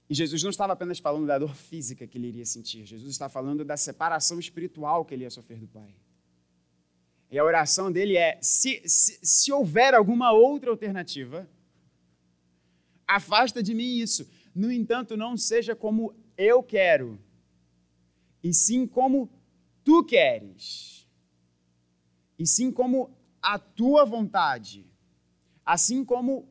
[0.08, 3.28] E Jesus não estava apenas falando da dor física que ele iria sentir, Jesus está
[3.28, 5.94] falando da separação espiritual que ele ia sofrer do Pai.
[7.30, 11.48] E a oração dele é: se, se, se houver alguma outra alternativa,
[13.06, 14.28] afasta de mim isso.
[14.52, 17.20] No entanto, não seja como eu quero,
[18.42, 19.30] e sim como
[19.84, 20.99] tu queres,
[22.40, 24.86] e sim como a tua vontade,
[25.64, 26.48] assim como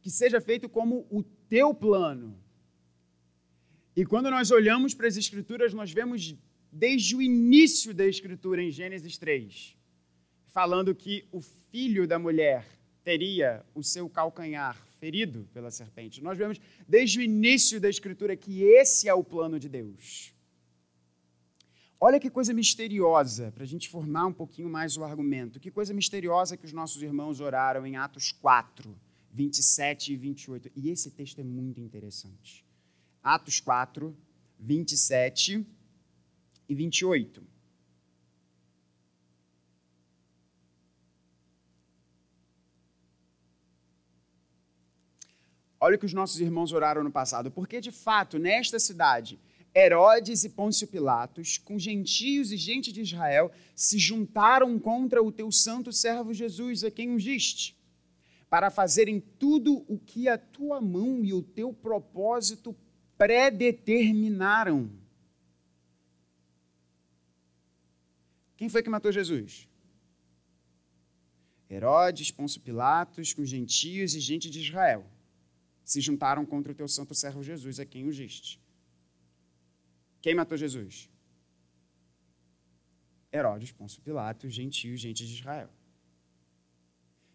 [0.00, 2.38] que seja feito como o teu plano.
[3.96, 6.36] E quando nós olhamos para as Escrituras, nós vemos
[6.70, 9.76] desde o início da Escritura, em Gênesis 3,
[10.46, 12.64] falando que o filho da mulher
[13.02, 16.22] teria o seu calcanhar ferido pela serpente.
[16.22, 20.33] Nós vemos desde o início da Escritura que esse é o plano de Deus.
[22.00, 25.58] Olha que coisa misteriosa, para a gente formar um pouquinho mais o argumento.
[25.58, 28.94] Que coisa misteriosa que os nossos irmãos oraram em Atos 4,
[29.32, 30.70] 27 e 28.
[30.76, 32.64] E esse texto é muito interessante.
[33.22, 34.14] Atos 4,
[34.58, 35.66] 27
[36.68, 37.42] e 28.
[45.80, 47.50] Olha o que os nossos irmãos oraram no passado.
[47.50, 49.38] Porque, de fato, nesta cidade,
[49.76, 55.50] Herodes e Pôncio Pilatos, com gentios e gente de Israel, se juntaram contra o teu
[55.50, 57.76] santo servo Jesus, a quem ungiste,
[58.48, 62.74] para fazerem tudo o que a tua mão e o teu propósito
[63.18, 64.90] predeterminaram.
[68.56, 69.68] Quem foi que matou Jesus?
[71.68, 75.04] Herodes, Pôncio Pilatos, com gentios e gente de Israel
[75.84, 78.63] se juntaram contra o teu santo servo Jesus, a quem ungiste.
[80.24, 81.10] Quem matou Jesus?
[83.30, 85.68] Herodes, Pôncio Pilatos, gentios, gente de Israel.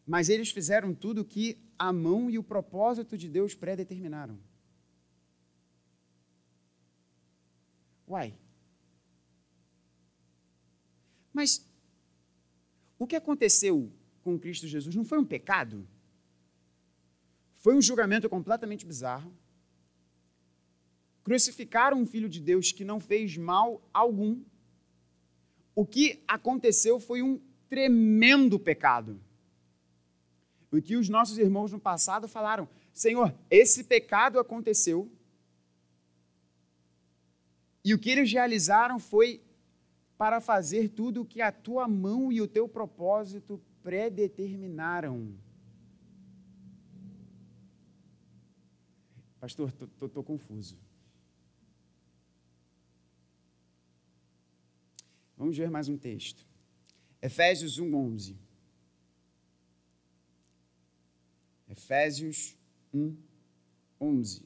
[0.07, 4.39] Mas eles fizeram tudo o que a mão e o propósito de Deus predeterminaram.
[8.07, 8.35] Uai.
[11.31, 11.63] Mas
[12.97, 15.87] o que aconteceu com Cristo Jesus não foi um pecado?
[17.57, 19.31] Foi um julgamento completamente bizarro.
[21.29, 24.41] Crucificaram um filho de Deus que não fez mal algum.
[25.75, 27.39] O que aconteceu foi um
[27.69, 29.21] tremendo pecado.
[30.71, 35.07] O que os nossos irmãos no passado falaram: Senhor, esse pecado aconteceu.
[37.85, 39.39] E o que eles realizaram foi
[40.17, 45.31] para fazer tudo o que a tua mão e o teu propósito predeterminaram.
[49.39, 50.88] Pastor, estou confuso.
[55.39, 56.45] Vamos ver mais um texto.
[57.21, 58.37] Efésios 1, 11.
[61.69, 62.57] Efésios
[62.93, 63.15] 1,
[64.01, 64.43] 11.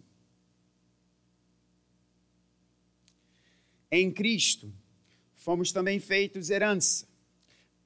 [3.90, 4.72] Em Cristo,
[5.36, 7.08] fomos também feitos herança,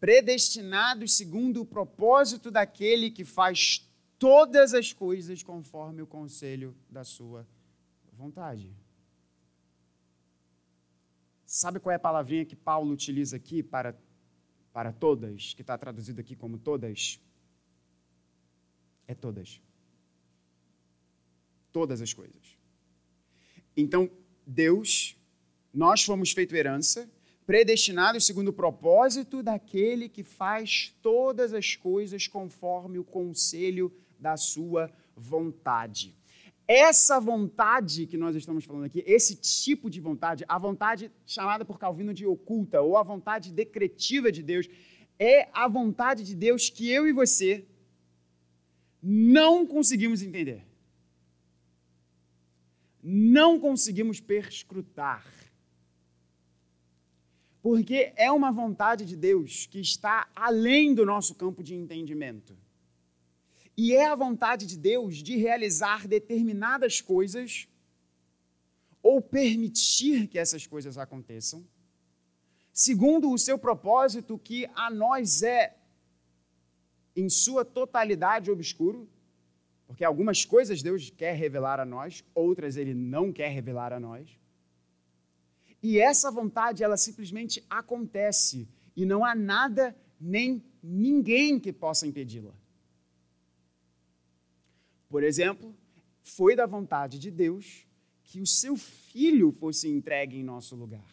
[0.01, 3.89] predestinados segundo o propósito daquele que faz
[4.19, 7.47] todas as coisas conforme o conselho da sua
[8.11, 8.69] vontade.
[11.47, 13.97] Sabe qual é a palavrinha que Paulo utiliza aqui para,
[14.73, 17.21] para todas, que está traduzido aqui como todas?
[19.07, 19.61] É todas.
[21.71, 22.57] Todas as coisas.
[23.77, 24.11] Então,
[24.45, 25.15] Deus,
[25.73, 27.09] nós fomos feito herança,
[27.45, 34.91] predestinados segundo o propósito daquele que faz todas as coisas conforme o conselho da sua
[35.15, 36.13] vontade.
[36.67, 41.79] Essa vontade que nós estamos falando aqui, esse tipo de vontade, a vontade chamada por
[41.79, 44.67] Calvino de oculta, ou a vontade decretiva de Deus,
[45.17, 47.65] é a vontade de Deus que eu e você
[49.01, 50.65] não conseguimos entender.
[53.01, 55.25] Não conseguimos perscrutar.
[57.61, 62.57] Porque é uma vontade de Deus que está além do nosso campo de entendimento.
[63.77, 67.67] E é a vontade de Deus de realizar determinadas coisas
[69.03, 71.63] ou permitir que essas coisas aconteçam,
[72.73, 75.77] segundo o seu propósito que a nós é,
[77.15, 79.07] em sua totalidade, obscuro,
[79.85, 84.27] porque algumas coisas Deus quer revelar a nós, outras Ele não quer revelar a nós.
[85.81, 92.53] E essa vontade, ela simplesmente acontece e não há nada nem ninguém que possa impedi-la.
[95.09, 95.75] Por exemplo,
[96.21, 97.85] foi da vontade de Deus
[98.23, 101.07] que o seu filho fosse entregue em nosso lugar.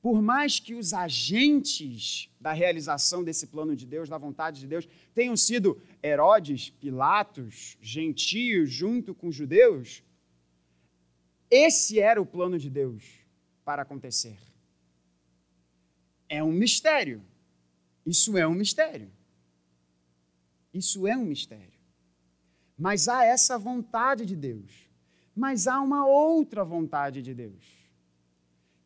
[0.00, 4.88] Por mais que os agentes da realização desse plano de Deus, da vontade de Deus,
[5.12, 10.02] tenham sido Herodes, Pilatos, gentios junto com judeus,
[11.50, 13.04] esse era o plano de Deus
[13.64, 14.38] para acontecer.
[16.28, 17.22] É um mistério.
[18.06, 19.10] Isso é um mistério.
[20.72, 21.77] Isso é um mistério.
[22.78, 24.88] Mas há essa vontade de Deus.
[25.34, 27.76] Mas há uma outra vontade de Deus.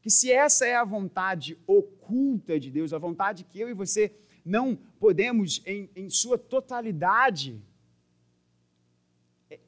[0.00, 4.14] Que se essa é a vontade oculta de Deus, a vontade que eu e você
[4.44, 7.62] não podemos, em, em sua totalidade,
[9.48, 9.60] é,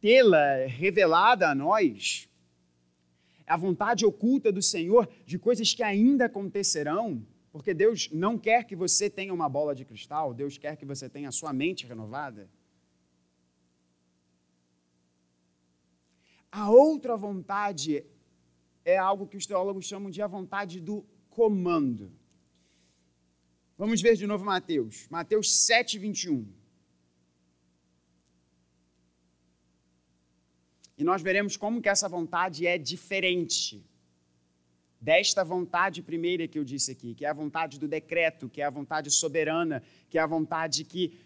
[0.00, 2.28] tê-la revelada a nós,
[3.46, 8.74] a vontade oculta do Senhor de coisas que ainda acontecerão, Porque Deus não quer que
[8.74, 12.48] você tenha uma bola de cristal, Deus quer que você tenha a sua mente renovada.
[16.50, 18.04] A outra vontade
[18.84, 22.10] é algo que os teólogos chamam de a vontade do comando.
[23.76, 25.06] Vamos ver de novo Mateus.
[25.10, 26.46] Mateus 7, 21.
[30.96, 33.84] E nós veremos como que essa vontade é diferente
[35.02, 38.64] desta vontade primeira que eu disse aqui, que é a vontade do decreto, que é
[38.64, 41.18] a vontade soberana, que é a vontade que,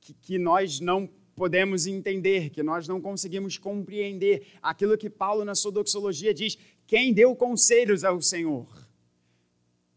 [0.00, 4.46] que, que nós não podemos entender, que nós não conseguimos compreender.
[4.62, 6.56] Aquilo que Paulo na sua doxologia diz:
[6.86, 8.68] quem deu conselhos ao Senhor?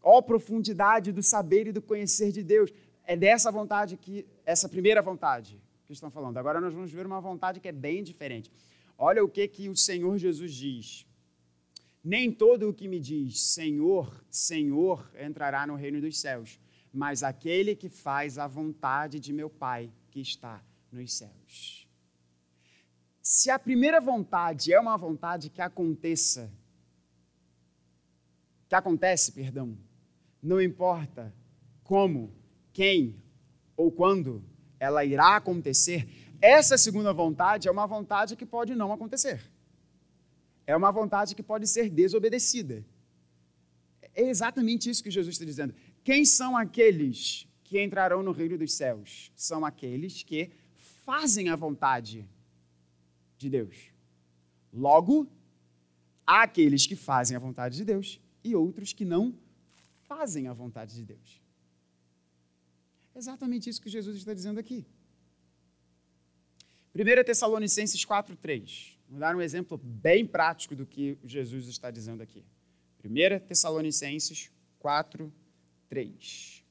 [0.02, 2.72] Ó profundidade do saber e do conhecer de Deus.
[3.04, 6.36] É dessa vontade que, essa primeira vontade que estão falando.
[6.38, 8.50] Agora nós vamos ver uma vontade que é bem diferente.
[8.98, 11.07] Olha o que, que o Senhor Jesus diz.
[12.08, 16.58] Nem todo o que me diz Senhor, Senhor entrará no reino dos céus,
[16.90, 21.86] mas aquele que faz a vontade de meu Pai que está nos céus.
[23.20, 26.50] Se a primeira vontade é uma vontade que aconteça,
[28.70, 29.76] que acontece, perdão,
[30.42, 31.30] não importa
[31.84, 32.32] como,
[32.72, 33.22] quem
[33.76, 34.42] ou quando
[34.80, 36.08] ela irá acontecer,
[36.40, 39.57] essa segunda vontade é uma vontade que pode não acontecer
[40.68, 42.84] é uma vontade que pode ser desobedecida.
[44.14, 45.74] É exatamente isso que Jesus está dizendo.
[46.04, 49.32] Quem são aqueles que entrarão no reino dos céus?
[49.34, 50.50] São aqueles que
[51.06, 52.28] fazem a vontade
[53.38, 53.76] de Deus.
[54.70, 55.26] Logo,
[56.26, 59.34] há aqueles que fazem a vontade de Deus e outros que não
[60.02, 61.42] fazem a vontade de Deus.
[63.14, 64.84] É exatamente isso que Jesus está dizendo aqui.
[66.94, 68.97] 1 Tessalonicenses 4, 3.
[69.08, 72.44] Vou dar um exemplo bem prático do que Jesus está dizendo aqui.
[73.02, 75.32] 1 Tessalonicenses 4,
[75.88, 76.64] 3.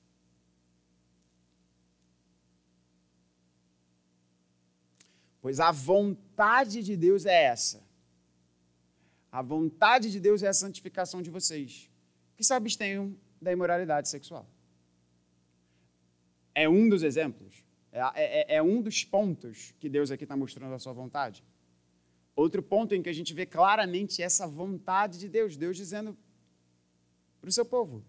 [5.41, 7.81] Pois a vontade de Deus é essa.
[9.31, 11.89] A vontade de Deus é a santificação de vocês,
[12.35, 14.47] que se abstenham da imoralidade sexual.
[16.53, 20.73] É um dos exemplos, é, é, é um dos pontos que Deus aqui está mostrando
[20.73, 21.43] a sua vontade.
[22.37, 26.15] Outro ponto em que a gente vê claramente essa vontade de Deus, Deus dizendo
[27.41, 28.05] para o seu povo: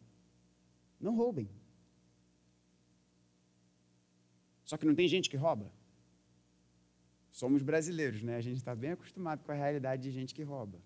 [1.01, 1.49] não roubem.
[4.66, 5.72] Só que não tem gente que rouba.
[7.33, 8.37] Somos brasileiros, né?
[8.37, 10.79] A gente está bem acostumado com a realidade de gente que rouba.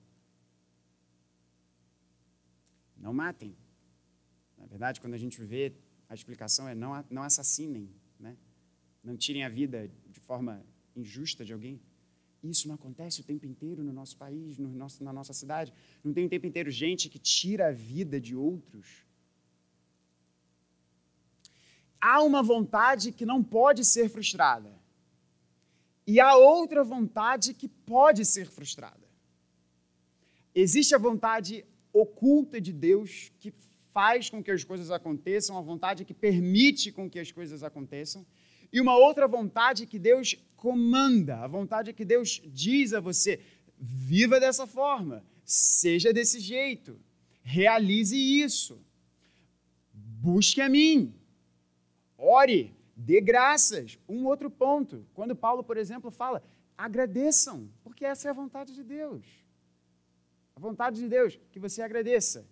[2.96, 3.56] Não matem.
[4.56, 5.74] Na verdade, quando a gente vê,
[6.08, 7.90] a explicação é não, não assassinem,
[8.20, 8.36] né?
[9.02, 10.64] Não tirem a vida de forma
[10.94, 11.80] injusta de alguém.
[12.42, 15.72] Isso não acontece o tempo inteiro no nosso país, no nosso, na nossa cidade.
[16.02, 19.06] Não tem o tempo inteiro gente que tira a vida de outros.
[22.00, 24.72] Há uma vontade que não pode ser frustrada.
[26.04, 29.08] E há outra vontade que pode ser frustrada.
[30.52, 33.54] Existe a vontade oculta de Deus que
[33.92, 38.26] faz com que as coisas aconteçam, a vontade que permite com que as coisas aconteçam,
[38.72, 43.40] e uma outra vontade que Deus comanda, a vontade que Deus diz a você:
[43.76, 47.00] viva dessa forma, seja desse jeito,
[47.42, 48.80] realize isso,
[49.92, 51.12] busque a mim,
[52.16, 53.98] ore, dê graças.
[54.08, 56.44] Um outro ponto, quando Paulo, por exemplo, fala:
[56.78, 59.26] agradeçam, porque essa é a vontade de Deus.
[60.54, 62.46] A vontade de Deus, que você agradeça.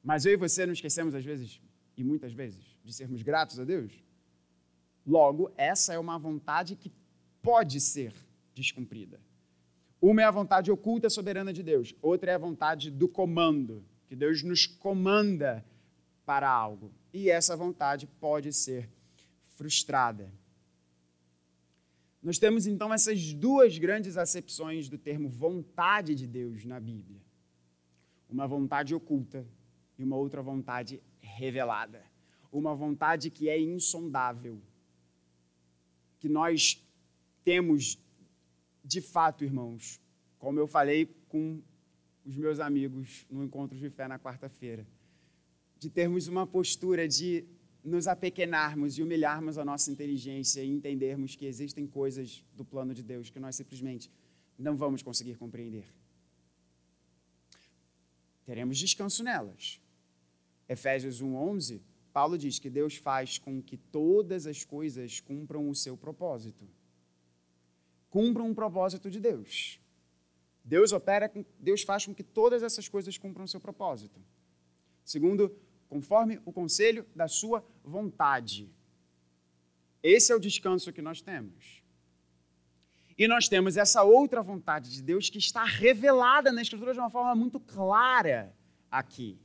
[0.00, 1.60] Mas eu e você não esquecemos, às vezes,
[1.96, 4.03] e muitas vezes, de sermos gratos a Deus?
[5.06, 6.90] Logo, essa é uma vontade que
[7.42, 8.14] pode ser
[8.54, 9.20] descumprida.
[10.00, 14.16] Uma é a vontade oculta soberana de Deus, outra é a vontade do comando, que
[14.16, 15.64] Deus nos comanda
[16.24, 16.92] para algo.
[17.12, 18.90] E essa vontade pode ser
[19.56, 20.32] frustrada.
[22.22, 27.20] Nós temos então essas duas grandes acepções do termo vontade de Deus na Bíblia:
[28.28, 29.46] uma vontade oculta
[29.98, 32.02] e uma outra vontade revelada.
[32.50, 34.62] Uma vontade que é insondável
[36.24, 36.82] que nós
[37.44, 37.98] temos,
[38.82, 40.00] de fato, irmãos,
[40.38, 41.62] como eu falei com
[42.24, 44.86] os meus amigos no encontro de fé na quarta-feira,
[45.78, 47.44] de termos uma postura de
[47.84, 53.02] nos apequenarmos e humilharmos a nossa inteligência e entendermos que existem coisas do plano de
[53.02, 54.10] Deus que nós simplesmente
[54.58, 55.84] não vamos conseguir compreender.
[58.46, 59.78] Teremos descanso nelas.
[60.66, 61.82] Efésios 1:11
[62.14, 66.64] Paulo diz que Deus faz com que todas as coisas cumpram o seu propósito.
[68.08, 69.80] Cumpram um propósito de Deus.
[70.64, 74.20] Deus opera, Deus faz com que todas essas coisas cumpram o seu propósito.
[75.04, 75.58] Segundo
[75.88, 78.72] conforme o conselho da sua vontade.
[80.00, 81.82] Esse é o descanso que nós temos.
[83.18, 87.10] E nós temos essa outra vontade de Deus que está revelada na Escritura de uma
[87.10, 88.54] forma muito clara
[88.88, 89.36] aqui.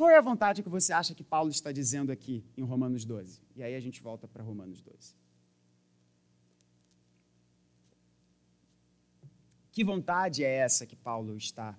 [0.00, 3.38] Qual é a vontade que você acha que Paulo está dizendo aqui em Romanos 12?
[3.54, 5.14] E aí a gente volta para Romanos 12.
[9.70, 11.78] Que vontade é essa que Paulo está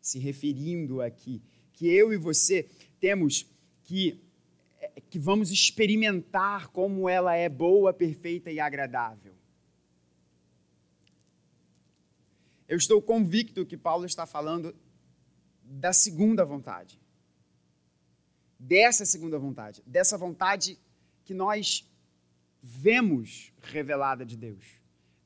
[0.00, 1.42] se referindo aqui?
[1.74, 3.46] Que eu e você temos
[3.84, 4.18] que
[4.80, 9.34] é, que vamos experimentar como ela é boa, perfeita e agradável.
[12.66, 14.74] Eu estou convicto que Paulo está falando
[15.62, 17.01] da segunda vontade.
[18.64, 20.78] Dessa segunda vontade, dessa vontade
[21.24, 21.84] que nós
[22.62, 24.64] vemos revelada de Deus,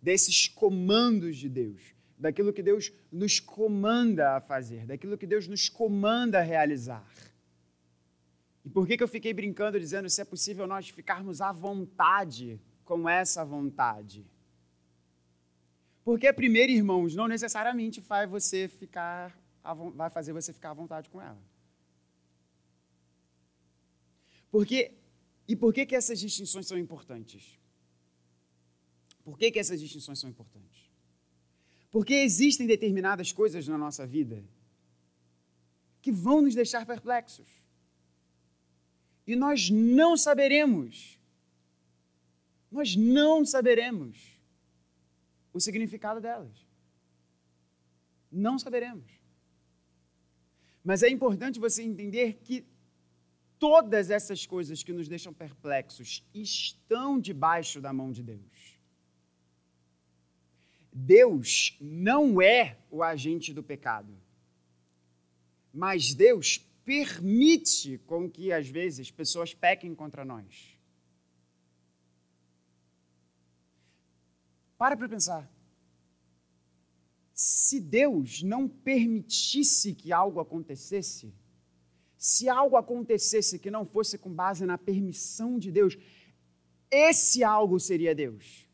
[0.01, 5.69] desses comandos de Deus, daquilo que Deus nos comanda a fazer, daquilo que Deus nos
[5.69, 7.07] comanda a realizar.
[8.65, 12.59] E por que, que eu fiquei brincando dizendo se é possível nós ficarmos à vontade
[12.87, 14.25] com essa vontade?
[16.03, 19.39] Porque primeiro, irmãos, não necessariamente vai você ficar
[19.95, 21.39] vai fazer você ficar à vontade com ela.
[24.57, 24.95] Porque
[25.47, 27.61] e por que que essas distinções são importantes?
[29.23, 30.91] Por que que essas distinções são importantes?
[31.91, 34.43] Porque existem determinadas coisas na nossa vida
[36.01, 37.47] que vão nos deixar perplexos
[39.27, 41.21] e nós não saberemos,
[42.73, 44.41] nós não saberemos
[45.53, 46.67] o significado delas.
[48.33, 49.21] Não saberemos.
[50.83, 52.65] Mas é importante você entender que
[53.59, 58.77] todas essas coisas que nos deixam perplexos estão debaixo da mão de Deus.
[60.93, 64.17] Deus não é o agente do pecado,
[65.73, 70.75] mas Deus permite com que, às vezes, pessoas pequem contra nós.
[74.79, 75.51] Para para pensar.
[77.35, 81.35] Se Deus não permitisse que algo acontecesse,
[82.27, 85.97] se algo acontecesse que não fosse com base na permissão de Deus,
[86.91, 88.69] esse algo seria Deus.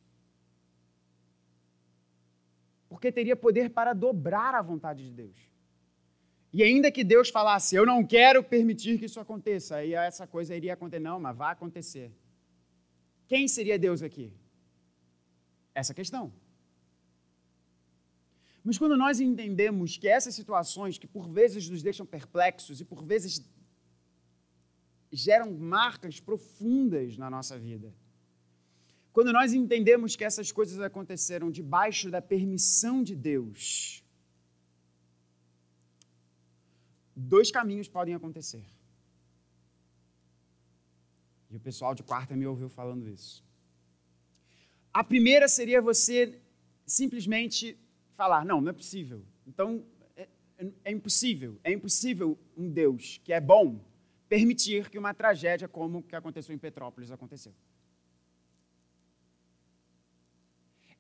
[2.89, 5.37] Porque teria poder para dobrar a vontade de Deus.
[6.51, 10.57] E ainda que Deus falasse, eu não quero permitir que isso aconteça, aí essa coisa
[10.57, 11.03] iria acontecer.
[11.03, 12.11] Não, mas vai acontecer.
[13.27, 14.33] Quem seria Deus aqui?
[15.75, 16.33] Essa questão.
[18.65, 23.05] Mas quando nós entendemos que essas situações que por vezes nos deixam perplexos e por
[23.05, 23.45] vezes
[25.11, 27.93] geram marcas profundas na nossa vida,
[29.13, 34.03] quando nós entendemos que essas coisas aconteceram debaixo da permissão de Deus,
[37.15, 38.65] dois caminhos podem acontecer.
[41.51, 43.45] E o pessoal de quarta me ouviu falando isso.
[44.95, 46.41] A primeira seria você
[46.87, 47.79] simplesmente
[48.17, 49.25] falar: não, não é possível.
[49.47, 49.85] Então,
[50.17, 50.29] é,
[50.85, 53.81] é, impossível, é impossível um Deus que é bom
[54.29, 57.55] permitir que uma tragédia como o que aconteceu em Petrópolis aconteceu.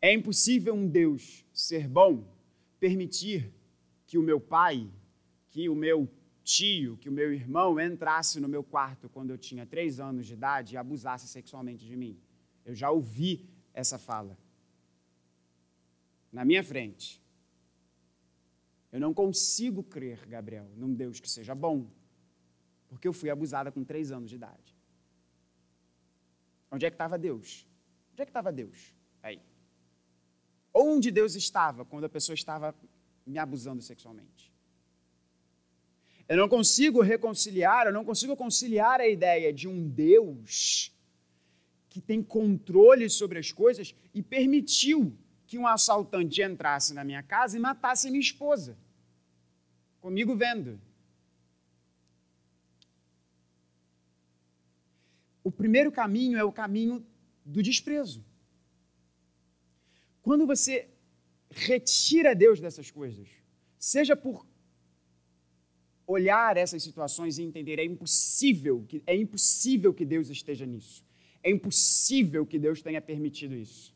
[0.00, 2.26] É impossível um Deus ser bom
[2.80, 3.52] permitir
[4.04, 4.90] que o meu pai
[5.52, 6.08] que o meu
[6.42, 10.32] tio, que o meu irmão entrasse no meu quarto quando eu tinha três anos de
[10.32, 12.18] idade e abusasse sexualmente de mim.
[12.64, 14.36] Eu já ouvi essa fala.
[16.32, 17.22] Na minha frente.
[18.90, 21.90] Eu não consigo crer, Gabriel, num Deus que seja bom,
[22.88, 24.76] porque eu fui abusada com três anos de idade.
[26.70, 27.66] Onde é que estava Deus?
[28.12, 28.94] Onde é que estava Deus?
[29.22, 29.40] Aí.
[30.74, 32.74] Onde Deus estava quando a pessoa estava
[33.26, 34.52] me abusando sexualmente?
[36.28, 40.90] Eu não consigo reconciliar, eu não consigo conciliar a ideia de um Deus
[41.90, 45.14] que tem controle sobre as coisas e permitiu
[45.52, 48.74] que um assaltante entrasse na minha casa e matasse minha esposa,
[50.00, 50.80] comigo vendo.
[55.44, 57.06] O primeiro caminho é o caminho
[57.44, 58.24] do desprezo.
[60.22, 60.88] Quando você
[61.50, 63.28] retira Deus dessas coisas,
[63.78, 64.46] seja por
[66.06, 71.04] olhar essas situações e entender é impossível que é impossível que Deus esteja nisso.
[71.42, 73.94] É impossível que Deus tenha permitido isso.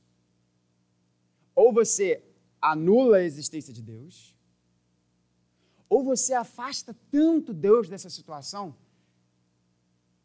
[1.57, 2.23] Ou você
[2.61, 4.37] anula a existência de Deus,
[5.89, 8.77] ou você afasta tanto Deus dessa situação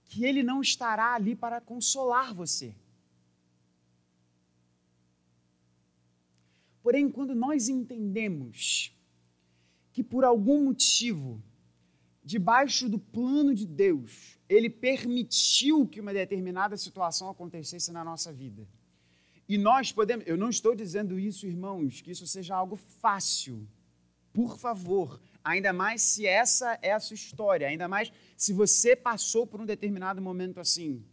[0.05, 2.75] que ele não estará ali para consolar você.
[6.83, 8.93] Porém, quando nós entendemos
[9.93, 11.41] que por algum motivo
[12.23, 18.67] debaixo do plano de Deus, ele permitiu que uma determinada situação acontecesse na nossa vida.
[19.51, 23.67] E nós podemos, eu não estou dizendo isso, irmãos, que isso seja algo fácil.
[24.31, 29.45] Por favor, ainda mais se essa é a sua história, ainda mais se você passou
[29.45, 31.03] por um determinado momento assim.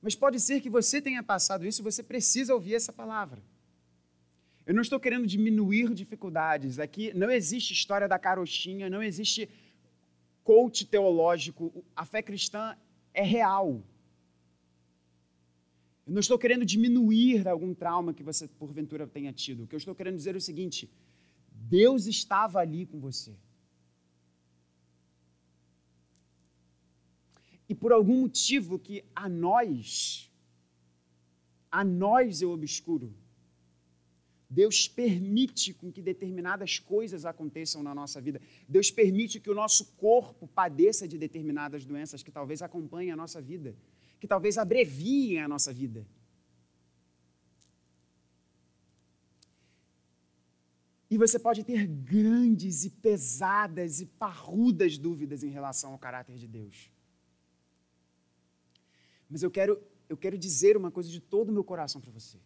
[0.00, 3.40] Mas pode ser que você tenha passado isso e você precisa ouvir essa palavra.
[4.66, 6.80] Eu não estou querendo diminuir dificuldades.
[6.80, 9.48] Aqui não existe história da carochinha, não existe
[10.42, 11.84] coach teológico.
[11.94, 12.76] A fé cristã
[13.14, 13.80] é real.
[16.12, 19.62] Eu não estou querendo diminuir algum trauma que você porventura tenha tido.
[19.62, 20.90] O que eu estou querendo dizer é o seguinte:
[21.50, 23.34] Deus estava ali com você.
[27.66, 30.30] E por algum motivo que a nós,
[31.70, 33.14] a nós eu obscuro,
[34.50, 38.38] Deus permite com que determinadas coisas aconteçam na nossa vida.
[38.68, 43.40] Deus permite que o nosso corpo padeça de determinadas doenças que talvez acompanhem a nossa
[43.40, 43.74] vida,
[44.22, 46.06] que talvez abreviem a nossa vida.
[51.10, 56.46] E você pode ter grandes e pesadas e parrudas dúvidas em relação ao caráter de
[56.46, 56.88] Deus.
[59.28, 62.38] Mas eu quero, eu quero dizer uma coisa de todo o meu coração para você.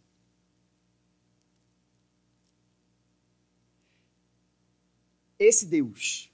[5.38, 6.32] Esse Deus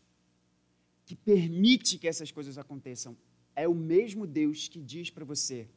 [1.04, 3.16] que permite que essas coisas aconteçam
[3.54, 5.68] é o mesmo Deus que diz para você: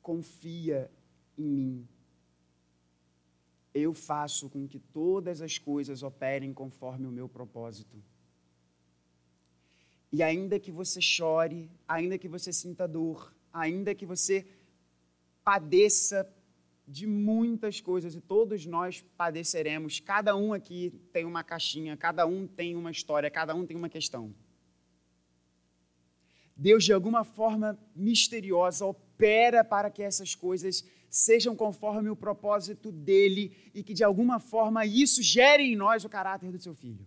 [0.00, 0.90] confia
[1.36, 1.88] em mim
[3.74, 8.02] eu faço com que todas as coisas operem conforme o meu propósito.
[10.10, 14.46] E ainda que você chore, ainda que você sinta dor, ainda que você
[15.42, 16.30] padeça
[16.86, 22.46] de muitas coisas, e todos nós padeceremos, cada um aqui tem uma caixinha, cada um
[22.46, 24.34] tem uma história, cada um tem uma questão.
[26.56, 33.70] Deus, de alguma forma misteriosa, opera para que essas coisas sejam conforme o propósito dele
[33.74, 37.06] e que de alguma forma isso gere em nós o caráter do seu filho.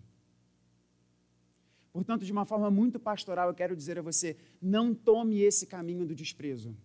[1.92, 6.06] Portanto, de uma forma muito pastoral, eu quero dizer a você: não tome esse caminho
[6.06, 6.76] do desprezo.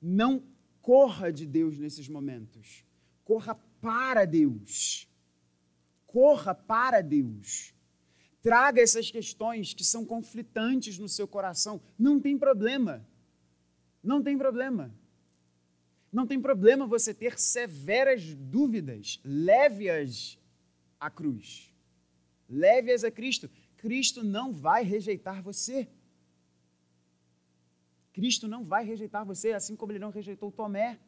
[0.00, 0.42] Não
[0.82, 2.84] corra de Deus nesses momentos.
[3.24, 5.08] Corra para Deus.
[6.06, 7.74] Corra para Deus.
[8.48, 11.82] Traga essas questões que são conflitantes no seu coração.
[11.98, 13.06] Não tem problema.
[14.02, 14.90] Não tem problema.
[16.10, 20.38] Não tem problema você ter severas dúvidas, leve-as
[20.98, 21.70] à cruz.
[22.48, 23.50] Leve-as a Cristo.
[23.76, 25.86] Cristo não vai rejeitar você.
[28.14, 30.98] Cristo não vai rejeitar você, assim como ele não rejeitou Tomé.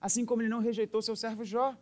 [0.00, 1.76] Assim como ele não rejeitou seu servo Jó.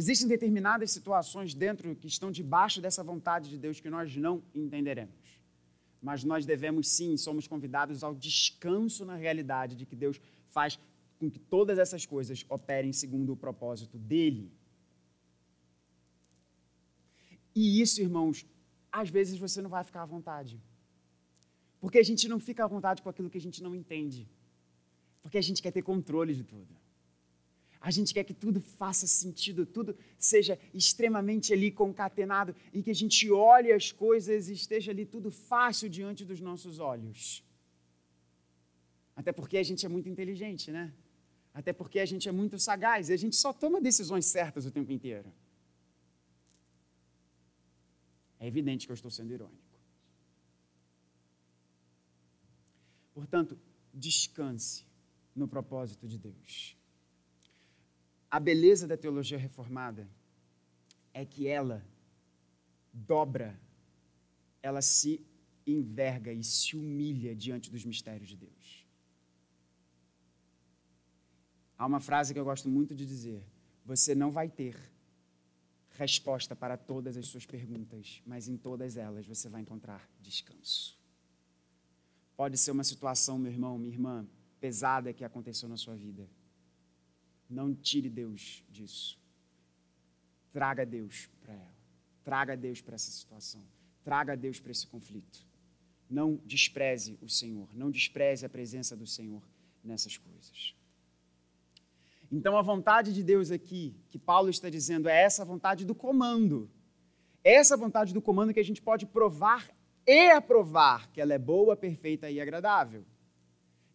[0.00, 5.26] Existem determinadas situações dentro que estão debaixo dessa vontade de Deus que nós não entenderemos
[6.06, 10.78] mas nós devemos sim, somos convidados ao descanso na realidade de que Deus faz
[11.18, 14.52] com que todas essas coisas operem segundo o propósito dele.
[17.54, 18.46] E isso, irmãos,
[18.92, 20.60] às vezes você não vai ficar à vontade.
[21.80, 24.28] Porque a gente não fica à vontade com aquilo que a gente não entende.
[25.22, 26.72] Porque a gente quer ter controle de tudo.
[27.80, 32.94] A gente quer que tudo faça sentido, tudo seja extremamente ali concatenado e que a
[32.94, 37.44] gente olhe as coisas e esteja ali tudo fácil diante dos nossos olhos.
[39.14, 40.92] Até porque a gente é muito inteligente, né?
[41.54, 44.70] Até porque a gente é muito sagaz e a gente só toma decisões certas o
[44.70, 45.32] tempo inteiro.
[48.38, 49.78] É evidente que eu estou sendo irônico.
[53.14, 53.58] Portanto,
[53.94, 54.84] descanse
[55.34, 56.76] no propósito de Deus.
[58.30, 60.08] A beleza da teologia reformada
[61.14, 61.84] é que ela
[62.92, 63.58] dobra,
[64.62, 65.24] ela se
[65.66, 68.86] enverga e se humilha diante dos mistérios de Deus.
[71.78, 73.44] Há uma frase que eu gosto muito de dizer:
[73.84, 74.76] você não vai ter
[75.92, 80.98] resposta para todas as suas perguntas, mas em todas elas você vai encontrar descanso.
[82.36, 84.26] Pode ser uma situação, meu irmão, minha irmã,
[84.60, 86.28] pesada que aconteceu na sua vida
[87.48, 89.18] não tire Deus disso.
[90.52, 91.76] Traga Deus para ela.
[92.24, 93.62] Traga Deus para essa situação.
[94.04, 95.46] Traga Deus para esse conflito.
[96.08, 97.68] Não despreze o Senhor.
[97.74, 99.42] Não despreze a presença do Senhor
[99.82, 100.74] nessas coisas.
[102.30, 106.68] Então, a vontade de Deus aqui, que Paulo está dizendo, é essa vontade do comando.
[107.44, 109.70] Essa vontade do comando que a gente pode provar
[110.06, 113.04] e aprovar que ela é boa, perfeita e agradável.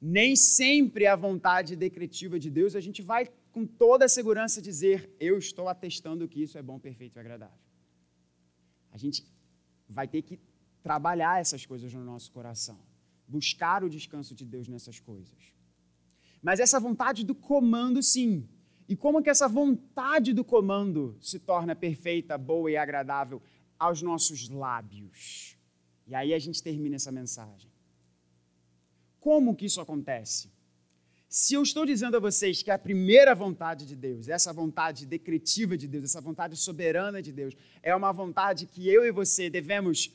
[0.02, 5.14] Nem sempre a vontade decretiva de Deus a gente vai com toda a segurança dizer:
[5.20, 7.58] Eu estou atestando que isso é bom, perfeito e agradável.
[8.92, 9.26] A gente
[9.88, 10.40] vai ter que
[10.82, 12.80] trabalhar essas coisas no nosso coração,
[13.28, 15.54] buscar o descanso de Deus nessas coisas.
[16.42, 18.48] Mas essa vontade do comando, sim.
[18.90, 23.42] E como que essa vontade do comando se torna perfeita, boa e agradável
[23.78, 25.58] aos nossos lábios?
[26.08, 27.72] E aí a gente termina essa mensagem.
[29.20, 30.52] Como que isso acontece?
[31.34, 35.78] Se eu estou dizendo a vocês que a primeira vontade de Deus, essa vontade decretiva
[35.78, 40.12] de Deus, essa vontade soberana de Deus, é uma vontade que eu e você devemos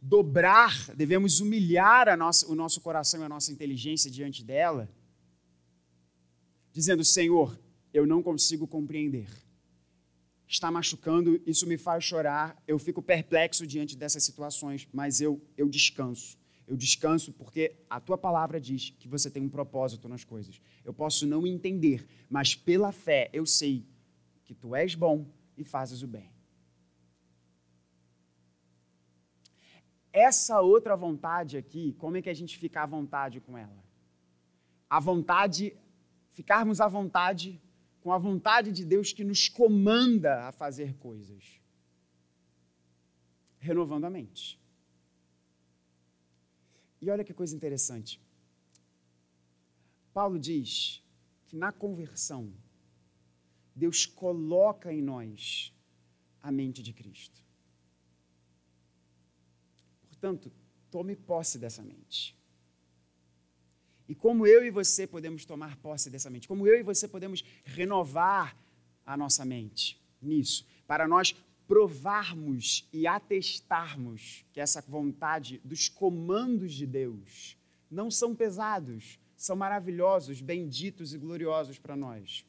[0.00, 4.88] dobrar, devemos humilhar nossa, o nosso coração e a nossa inteligência diante dela,
[6.70, 7.58] dizendo: Senhor,
[7.92, 9.28] eu não consigo compreender.
[10.46, 15.68] Está machucando, isso me faz chorar, eu fico perplexo diante dessas situações, mas eu, eu
[15.68, 16.38] descanso.
[16.66, 20.60] Eu descanso porque a tua palavra diz que você tem um propósito nas coisas.
[20.84, 23.86] Eu posso não entender, mas pela fé eu sei
[24.44, 26.30] que tu és bom e fazes o bem.
[30.12, 33.84] Essa outra vontade aqui, como é que a gente fica à vontade com ela?
[34.88, 35.76] A vontade,
[36.30, 37.60] ficarmos à vontade
[38.00, 41.60] com a vontade de Deus que nos comanda a fazer coisas.
[43.58, 44.60] Renovando a mente.
[47.04, 48.18] E olha que coisa interessante.
[50.14, 51.02] Paulo diz
[51.46, 52.50] que na conversão,
[53.76, 55.70] Deus coloca em nós
[56.40, 57.42] a mente de Cristo.
[60.08, 60.50] Portanto,
[60.90, 62.34] tome posse dessa mente.
[64.08, 66.48] E como eu e você podemos tomar posse dessa mente?
[66.48, 68.56] Como eu e você podemos renovar
[69.04, 70.66] a nossa mente nisso?
[70.86, 71.36] Para nós
[71.66, 77.56] provarmos e atestarmos que essa vontade dos comandos de Deus
[77.90, 82.44] não são pesados, são maravilhosos, benditos e gloriosos para nós.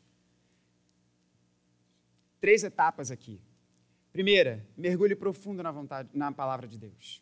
[2.40, 3.42] Três etapas aqui.
[4.12, 7.22] Primeira, mergulhe profundo na vontade, na palavra de Deus.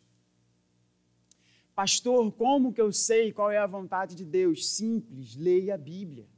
[1.74, 4.68] Pastor, como que eu sei qual é a vontade de Deus?
[4.68, 6.28] Simples, leia a Bíblia.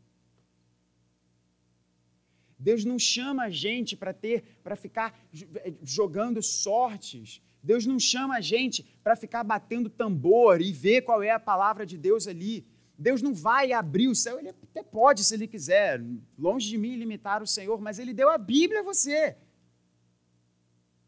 [2.58, 5.18] Deus não chama a gente para ter, para ficar
[5.56, 7.42] eh, jogando sortes.
[7.62, 11.84] Deus não chama a gente para ficar batendo tambor e ver qual é a palavra
[11.84, 12.66] de Deus ali.
[12.98, 16.02] Deus não vai abrir o céu, ele até pode se ele quiser.
[16.38, 19.36] Longe de mim limitar o Senhor, mas ele deu a Bíblia a você.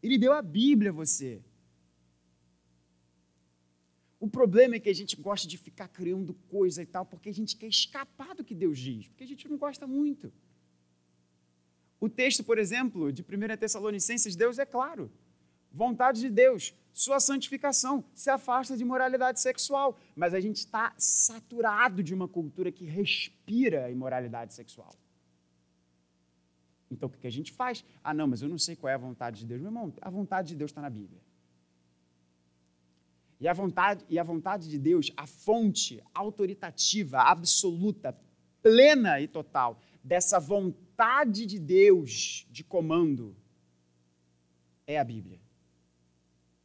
[0.03, 1.41] Ele deu a Bíblia a você.
[4.19, 7.33] O problema é que a gente gosta de ficar criando coisa e tal, porque a
[7.33, 10.31] gente quer escapar do que Deus diz, porque a gente não gosta muito.
[11.99, 15.11] O texto, por exemplo, de 1 Tessalonicenses, Deus é claro.
[15.71, 19.99] Vontade de Deus, sua santificação, se afasta de moralidade sexual.
[20.15, 24.95] Mas a gente está saturado de uma cultura que respira a imoralidade sexual.
[26.89, 27.83] Então o que a gente faz?
[28.03, 29.61] Ah, não, mas eu não sei qual é a vontade de Deus.
[29.61, 31.21] Meu irmão, a vontade de Deus está na Bíblia.
[33.41, 38.17] E a vontade, e a vontade de Deus, a fonte autoritativa, absoluta,
[38.61, 43.33] plena e total dessa vontade vontade de Deus de comando
[44.85, 45.39] é a Bíblia.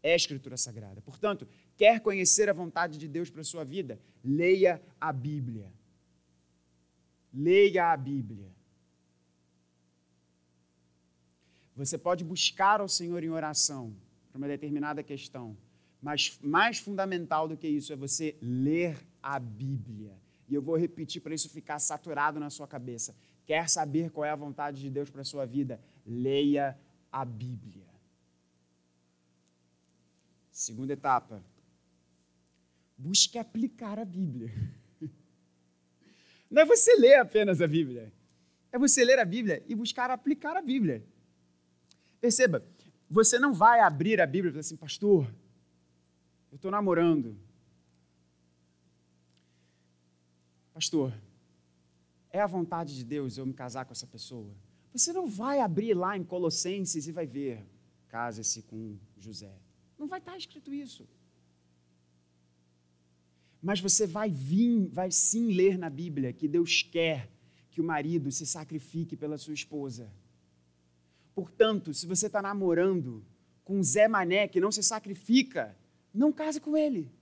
[0.02, 1.00] É a Escritura Sagrada.
[1.00, 4.00] Portanto, quer conhecer a vontade de Deus para a sua vida?
[4.24, 5.72] Leia a Bíblia.
[7.32, 8.50] Leia a Bíblia.
[11.76, 13.94] Você pode buscar ao Senhor em oração
[14.32, 15.56] para uma determinada questão,
[16.02, 20.18] mas mais fundamental do que isso é você ler a Bíblia.
[20.48, 23.14] E eu vou repetir para isso ficar saturado na sua cabeça.
[23.46, 25.80] Quer saber qual é a vontade de Deus para a sua vida?
[26.06, 26.78] Leia
[27.12, 27.86] a Bíblia.
[30.50, 31.42] Segunda etapa.
[32.96, 34.52] Busque aplicar a Bíblia.
[36.50, 38.12] Não é você ler apenas a Bíblia.
[38.70, 41.04] É você ler a Bíblia e buscar aplicar a Bíblia.
[42.20, 42.64] Perceba,
[43.10, 45.26] você não vai abrir a Bíblia e falar assim, pastor,
[46.50, 47.36] eu estou namorando.
[50.72, 51.12] Pastor,
[52.34, 54.52] é a vontade de Deus eu me casar com essa pessoa?
[54.92, 57.64] Você não vai abrir lá em Colossenses e vai ver,
[58.08, 59.54] case-se com José.
[59.96, 61.06] Não vai estar escrito isso.
[63.62, 67.30] Mas você vai vir, vai sim ler na Bíblia que Deus quer
[67.70, 70.12] que o marido se sacrifique pela sua esposa.
[71.36, 73.24] Portanto, se você está namorando
[73.64, 75.76] com Zé Mané que não se sacrifica,
[76.12, 77.12] não case com ele.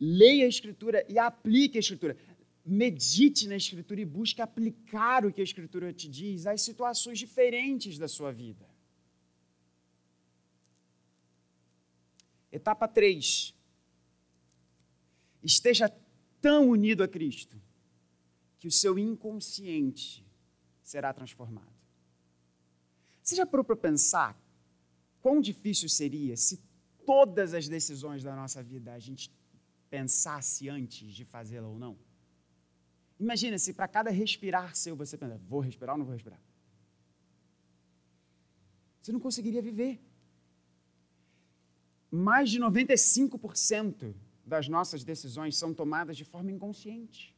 [0.00, 2.16] Leia a Escritura e aplique a Escritura.
[2.64, 7.98] Medite na Escritura e busque aplicar o que a Escritura te diz às situações diferentes
[7.98, 8.68] da sua vida.
[12.50, 13.54] Etapa 3.
[15.42, 15.88] esteja
[16.40, 17.60] tão unido a Cristo
[18.58, 20.26] que o seu inconsciente
[20.82, 21.72] será transformado.
[23.22, 24.40] Você já parou para pensar
[25.20, 26.62] quão difícil seria se
[27.04, 29.30] todas as decisões da nossa vida a gente
[29.90, 31.98] pensasse antes de fazê-la ou não?
[33.18, 36.40] Imagina se para cada respirar seu você pensa, vou respirar ou não vou respirar?
[39.02, 40.00] Você não conseguiria viver.
[42.10, 44.14] Mais de 95%
[44.44, 47.34] das nossas decisões são tomadas de forma inconsciente.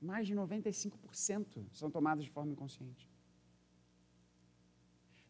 [0.00, 3.08] Mais de 95% são tomadas de forma inconsciente.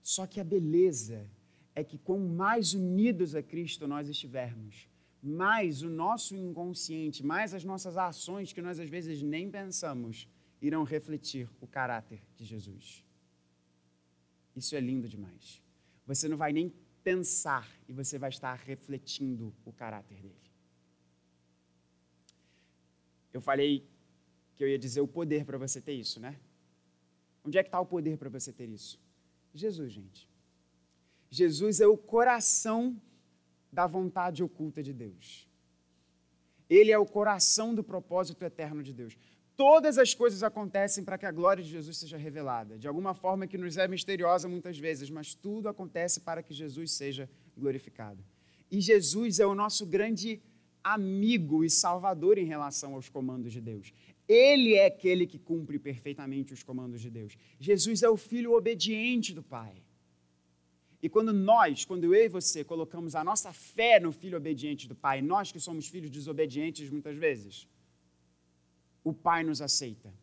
[0.03, 1.29] Só que a beleza
[1.75, 4.89] é que, quanto mais unidos a Cristo nós estivermos,
[5.23, 10.29] mais o nosso inconsciente, mais as nossas ações que nós às vezes nem pensamos,
[10.61, 13.05] irão refletir o caráter de Jesus.
[14.57, 15.63] Isso é lindo demais.
[16.07, 16.73] Você não vai nem
[17.05, 20.51] pensar e você vai estar refletindo o caráter dele.
[23.33, 23.89] Eu falei
[24.57, 26.39] que eu ia dizer o poder para você ter isso, né?
[27.45, 29.01] Onde é que está o poder para você ter isso?
[29.55, 30.29] Jesus, gente.
[31.31, 33.01] Jesus é o coração
[33.73, 35.49] da vontade oculta de Deus.
[36.69, 39.17] Ele é o coração do propósito eterno de Deus.
[39.57, 43.47] Todas as coisas acontecem para que a glória de Jesus seja revelada, de alguma forma
[43.47, 48.25] que nos é misteriosa muitas vezes, mas tudo acontece para que Jesus seja glorificado.
[48.71, 50.43] E Jesus é o nosso grande
[50.83, 53.93] amigo e salvador em relação aos comandos de Deus.
[54.27, 57.37] Ele é aquele que cumpre perfeitamente os comandos de Deus.
[57.61, 59.83] Jesus é o filho obediente do Pai.
[61.03, 64.95] E quando nós, quando eu e você colocamos a nossa fé no filho obediente do
[64.95, 67.67] Pai, nós que somos filhos desobedientes muitas vezes,
[69.03, 70.15] o Pai nos aceita.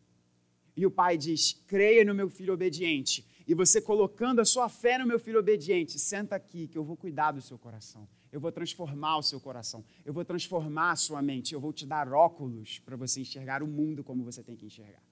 [0.74, 3.26] E o Pai diz: creia no meu filho obediente.
[3.46, 6.96] E você colocando a sua fé no meu filho obediente, senta aqui que eu vou
[6.96, 8.08] cuidar do seu coração.
[8.32, 9.84] Eu vou transformar o seu coração.
[10.04, 11.52] Eu vou transformar a sua mente.
[11.52, 15.02] Eu vou te dar óculos para você enxergar o mundo como você tem que enxergar.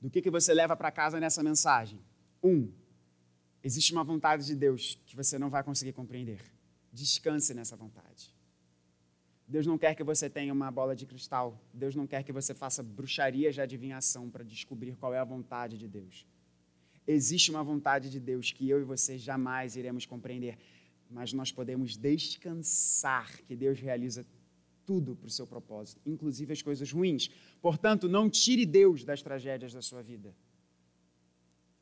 [0.00, 2.00] Do que, que você leva para casa nessa mensagem?
[2.42, 2.70] Um,
[3.62, 6.40] existe uma vontade de Deus que você não vai conseguir compreender.
[6.92, 8.34] Descanse nessa vontade.
[9.46, 11.60] Deus não quer que você tenha uma bola de cristal.
[11.72, 15.76] Deus não quer que você faça bruxaria de adivinhação para descobrir qual é a vontade
[15.76, 16.26] de Deus.
[17.06, 20.56] Existe uma vontade de Deus que eu e você jamais iremos compreender,
[21.10, 24.24] mas nós podemos descansar que Deus realiza
[24.86, 27.28] tudo para o seu propósito, inclusive as coisas ruins.
[27.60, 30.34] Portanto, não tire Deus das tragédias da sua vida.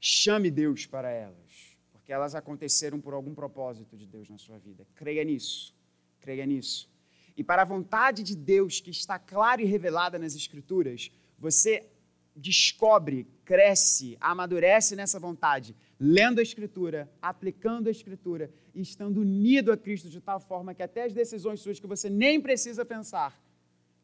[0.01, 4.86] Chame Deus para elas, porque elas aconteceram por algum propósito de Deus na sua vida.
[4.94, 5.74] Creia nisso,
[6.20, 6.88] creia nisso.
[7.36, 11.86] E para a vontade de Deus que está clara e revelada nas Escrituras, você
[12.34, 19.76] descobre, cresce, amadurece nessa vontade, lendo a Escritura, aplicando a Escritura e estando unido a
[19.76, 23.38] Cristo de tal forma que até as decisões suas que você nem precisa pensar,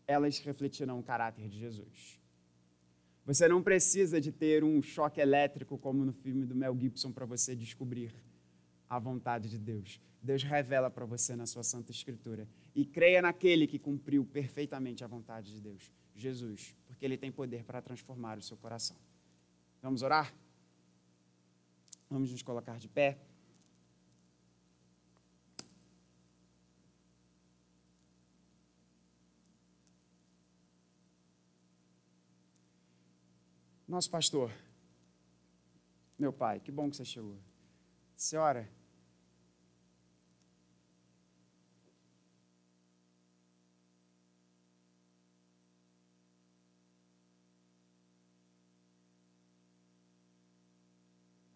[0.06, 2.20] elas refletirão o caráter de Jesus.
[3.26, 7.26] Você não precisa de ter um choque elétrico como no filme do Mel Gibson para
[7.26, 8.14] você descobrir
[8.88, 10.00] a vontade de Deus.
[10.22, 12.48] Deus revela para você na sua Santa Escritura.
[12.72, 17.64] E creia naquele que cumpriu perfeitamente a vontade de Deus, Jesus, porque ele tem poder
[17.64, 18.96] para transformar o seu coração.
[19.82, 20.32] Vamos orar?
[22.08, 23.18] Vamos nos colocar de pé.
[33.86, 34.50] Nosso pastor,
[36.18, 37.38] meu pai, que bom que você chegou.
[38.16, 38.68] Senhora,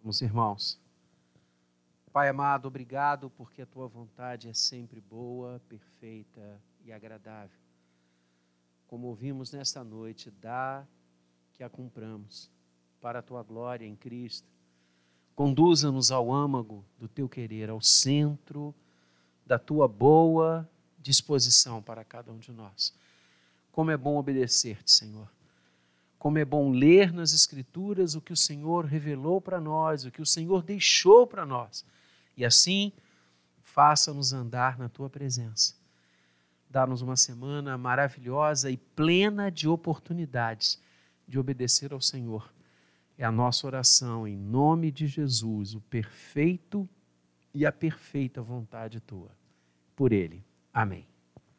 [0.03, 0.81] Meus irmãos,
[2.13, 7.57] Pai amado, obrigado porque a tua vontade é sempre boa, perfeita e agradável.
[8.89, 10.85] Como ouvimos nesta noite, dá
[11.61, 12.51] que a cumpramos
[13.03, 14.49] para a tua glória em Cristo.
[15.35, 18.75] Conduza-nos ao âmago do teu querer, ao centro
[19.45, 20.67] da tua boa
[20.99, 22.95] disposição para cada um de nós.
[23.71, 25.31] Como é bom obedecer-te, Senhor.
[26.19, 30.23] Como é bom ler nas Escrituras o que o Senhor revelou para nós, o que
[30.23, 31.85] o Senhor deixou para nós.
[32.39, 32.91] E assim,
[33.63, 35.75] faça-nos andar na tua presença.
[36.71, 40.81] Dá-nos uma semana maravilhosa e plena de oportunidades
[41.31, 42.53] de obedecer ao Senhor.
[43.17, 46.89] É a nossa oração em nome de Jesus, o perfeito
[47.55, 49.31] e a perfeita vontade tua.
[49.95, 50.45] Por Ele.
[50.75, 51.10] Amém.